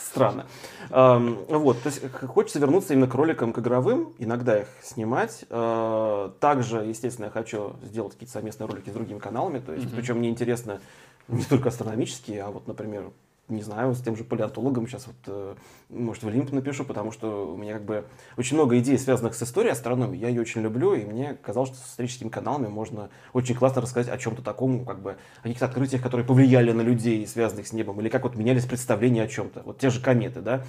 странно. 0.09 0.45
Вот, 0.89 1.81
то 1.81 1.87
есть 1.89 2.01
хочется 2.11 2.59
вернуться 2.59 2.93
именно 2.93 3.07
к 3.07 3.13
роликам, 3.13 3.53
к 3.53 3.59
игровым, 3.59 4.13
иногда 4.17 4.59
их 4.59 4.67
снимать. 4.81 5.45
А, 5.49 6.33
также, 6.39 6.77
естественно, 6.77 7.25
я 7.25 7.31
хочу 7.31 7.75
сделать 7.83 8.13
какие-то 8.13 8.33
совместные 8.33 8.67
ролики 8.67 8.89
с 8.89 8.93
другими 8.93 9.19
каналами, 9.19 9.59
то 9.59 9.73
есть, 9.73 9.93
причем 9.95 10.17
мне 10.17 10.29
интересно 10.29 10.79
не 11.27 11.43
только 11.43 11.69
астрономические, 11.69 12.43
а 12.43 12.49
вот, 12.49 12.67
например, 12.67 13.11
не 13.49 13.61
знаю, 13.61 13.93
с 13.93 14.01
тем 14.01 14.15
же 14.15 14.23
палеонтологом 14.23 14.87
сейчас 14.87 15.07
вот, 15.07 15.15
э, 15.27 15.55
может, 15.89 16.23
в 16.23 16.29
лимп 16.29 16.51
напишу, 16.51 16.85
потому 16.85 17.11
что 17.11 17.51
у 17.53 17.57
меня 17.57 17.73
как 17.73 17.83
бы 17.83 18.05
очень 18.37 18.55
много 18.55 18.77
идей, 18.79 18.97
связанных 18.97 19.35
с 19.35 19.43
историей 19.43 19.71
астрономии. 19.71 20.17
Я 20.17 20.29
ее 20.29 20.41
очень 20.41 20.61
люблю, 20.61 20.93
и 20.93 21.03
мне 21.05 21.37
казалось, 21.41 21.69
что 21.69 21.77
с 21.77 21.91
историческими 21.91 22.29
каналами 22.29 22.67
можно 22.67 23.09
очень 23.33 23.55
классно 23.55 23.81
рассказать 23.81 24.13
о 24.13 24.17
чем-то 24.17 24.41
таком, 24.41 24.85
как 24.85 25.01
бы 25.01 25.17
о 25.39 25.43
каких-то 25.43 25.65
открытиях, 25.65 26.01
которые 26.01 26.25
повлияли 26.25 26.71
на 26.71 26.81
людей, 26.81 27.25
связанных 27.27 27.67
с 27.67 27.73
небом, 27.73 27.99
или 28.01 28.09
как 28.09 28.23
вот 28.23 28.35
менялись 28.35 28.65
представления 28.65 29.23
о 29.23 29.27
чем-то. 29.27 29.63
Вот 29.63 29.79
те 29.79 29.89
же 29.89 30.01
кометы, 30.01 30.41
да. 30.41 30.63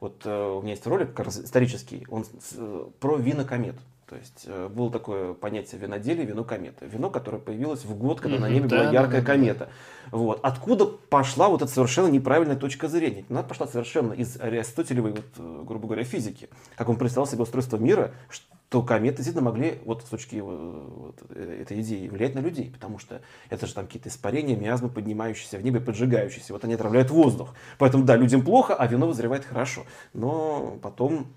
Вот 0.00 0.22
э, 0.24 0.56
у 0.58 0.60
меня 0.60 0.72
есть 0.72 0.86
ролик 0.86 1.18
исторический, 1.20 2.06
он 2.10 2.26
э, 2.56 2.84
про 3.00 3.16
винокомет. 3.16 3.76
То 4.08 4.16
есть 4.16 4.44
э, 4.46 4.68
было 4.68 4.90
такое 4.90 5.32
понятие 5.32 5.80
виноделия, 5.80 6.24
вино 6.24 6.44
комета. 6.44 6.84
Вино, 6.84 7.08
которое 7.08 7.38
появилось 7.38 7.84
в 7.84 7.96
год, 7.96 8.20
когда 8.20 8.36
mm-hmm, 8.36 8.40
на 8.40 8.50
небе 8.50 8.68
да, 8.68 8.76
была 8.76 8.92
яркая 8.92 9.20
да, 9.22 9.26
комета. 9.26 9.68
Да. 10.10 10.18
Вот. 10.18 10.40
Откуда 10.42 10.84
пошла 10.84 11.48
вот 11.48 11.62
эта 11.62 11.70
совершенно 11.70 12.08
неправильная 12.08 12.56
точка 12.56 12.88
зрения? 12.88 13.24
Она 13.30 13.42
пошла 13.42 13.66
совершенно 13.66 14.12
из 14.12 14.38
аристотелевой, 14.38 15.12
вот, 15.12 15.24
э, 15.38 15.62
грубо 15.64 15.86
говоря, 15.86 16.04
физики. 16.04 16.50
Как 16.76 16.90
он 16.90 16.96
представлял 16.96 17.26
себе 17.26 17.42
устройство 17.42 17.78
мира, 17.78 18.12
что 18.28 18.82
кометы 18.82 19.16
действительно 19.18 19.44
могли, 19.44 19.78
вот 19.86 20.02
с 20.02 20.08
точки 20.10 20.36
вот, 20.36 21.16
э, 21.30 21.62
этой 21.62 21.80
идеи, 21.80 22.06
влиять 22.08 22.34
на 22.34 22.40
людей. 22.40 22.70
Потому 22.70 22.98
что 22.98 23.22
это 23.48 23.66
же 23.66 23.72
там 23.72 23.86
какие-то 23.86 24.10
испарения, 24.10 24.54
миазмы, 24.54 24.90
поднимающиеся 24.90 25.56
в 25.56 25.64
небе, 25.64 25.80
поджигающиеся. 25.80 26.52
Вот 26.52 26.62
они 26.64 26.74
отравляют 26.74 27.10
воздух. 27.10 27.54
Поэтому, 27.78 28.04
да, 28.04 28.16
людям 28.16 28.42
плохо, 28.42 28.74
а 28.74 28.86
вино 28.86 29.06
вызревает 29.06 29.46
хорошо. 29.46 29.86
Но 30.12 30.78
потом, 30.82 31.28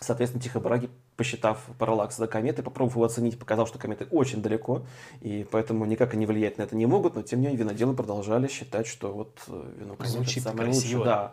соответственно, 0.00 0.42
тихобараги 0.42 0.90
посчитав 1.16 1.58
параллакс 1.78 2.16
за 2.16 2.26
кометы, 2.26 2.62
попробовав 2.62 2.96
его 2.96 3.04
оценить, 3.04 3.38
показал, 3.38 3.66
что 3.66 3.78
кометы 3.78 4.06
очень 4.10 4.42
далеко, 4.42 4.82
и 5.20 5.46
поэтому 5.50 5.84
никак 5.84 6.14
они 6.14 6.26
влиять 6.26 6.58
на 6.58 6.62
это 6.62 6.76
не 6.76 6.86
могут, 6.86 7.14
но 7.16 7.22
тем 7.22 7.40
не 7.40 7.46
менее 7.46 7.64
виноделы 7.64 7.94
продолжали 7.94 8.48
считать, 8.48 8.86
что 8.86 9.12
вот 9.12 9.38
э, 9.48 9.72
вино 9.78 9.96
кометы 9.96 10.40
самое 10.40 10.72
лучшее. 10.72 11.04
Да, 11.04 11.32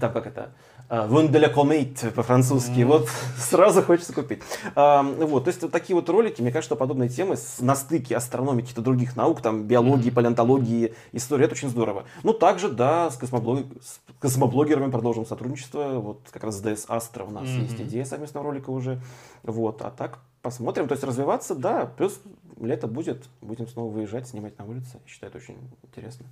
так 0.00 0.12
как 0.12 0.26
это 0.26 0.52
Вон 0.90 1.28
de 1.28 1.38
la 1.38 1.48
comète 1.48 2.10
по-французски. 2.10 2.80
Mm. 2.80 2.84
Вот 2.84 3.08
сразу 3.38 3.82
хочется 3.82 4.12
купить. 4.12 4.42
А, 4.74 5.02
вот, 5.02 5.44
то 5.44 5.48
есть 5.48 5.62
вот 5.62 5.72
такие 5.72 5.96
вот 5.96 6.08
ролики, 6.10 6.42
мне 6.42 6.52
кажется, 6.52 6.74
что 6.74 6.76
подобные 6.76 7.08
темы 7.08 7.36
на 7.60 7.74
стыке 7.74 8.16
астрономии, 8.16 8.60
каких-то 8.60 8.82
других 8.82 9.16
наук, 9.16 9.40
там, 9.40 9.62
биологии, 9.62 10.10
mm. 10.10 10.14
палеонтологии, 10.14 10.94
истории, 11.12 11.46
это 11.46 11.54
очень 11.54 11.70
здорово. 11.70 12.04
Ну, 12.22 12.34
также, 12.34 12.68
да, 12.68 13.10
с, 13.10 13.16
космоблог... 13.16 13.64
с 13.82 14.00
космоблогерами 14.20 14.90
продолжим 14.90 15.24
сотрудничество. 15.24 16.00
Вот 16.00 16.20
как 16.30 16.44
раз 16.44 16.56
с 16.56 16.62
DS 16.62 16.86
Astra 16.88 17.26
у 17.26 17.30
нас 17.30 17.44
mm-hmm. 17.44 17.62
есть 17.62 17.80
идея 17.80 18.04
совместного 18.04 18.44
ролика 18.44 18.68
уже. 18.68 19.00
Вот, 19.42 19.82
а 19.82 19.90
так 19.90 20.20
посмотрим. 20.44 20.86
То 20.86 20.92
есть 20.92 21.02
развиваться, 21.02 21.54
да, 21.54 21.86
плюс 21.86 22.20
лето 22.60 22.86
будет, 22.86 23.24
будем 23.40 23.66
снова 23.66 23.90
выезжать, 23.90 24.28
снимать 24.28 24.58
на 24.58 24.66
улице. 24.66 25.00
Я 25.04 25.10
считаю, 25.10 25.30
это 25.30 25.38
очень 25.38 25.56
интересно. 25.82 26.26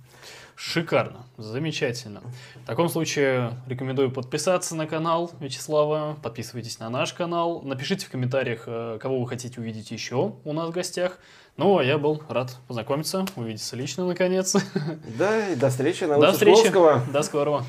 Шикарно, 0.55 1.25
замечательно. 1.37 2.21
В 2.63 2.67
таком 2.67 2.89
случае 2.89 3.53
рекомендую 3.67 4.11
подписаться 4.11 4.75
на 4.75 4.87
канал 4.87 5.31
Вячеслава, 5.39 6.17
подписывайтесь 6.21 6.79
на 6.79 6.89
наш 6.89 7.13
канал, 7.13 7.61
напишите 7.63 8.05
в 8.05 8.09
комментариях, 8.09 8.63
э, 8.67 8.99
кого 9.01 9.19
вы 9.19 9.27
хотите 9.27 9.59
увидеть 9.59 9.91
еще 9.91 10.35
у 10.43 10.53
нас 10.53 10.69
в 10.69 10.71
гостях. 10.71 11.19
Ну, 11.57 11.77
а 11.77 11.83
я 11.83 11.97
был 11.97 12.21
рад 12.29 12.55
познакомиться, 12.67 13.25
увидеться 13.35 13.75
лично 13.75 14.07
наконец. 14.07 14.55
Да, 15.17 15.49
и 15.49 15.55
до 15.55 15.69
встречи 15.69 16.03
на 16.03 16.19
До 16.19 16.31
встречи, 16.31 16.71
до 17.11 17.21
скорого. 17.21 17.63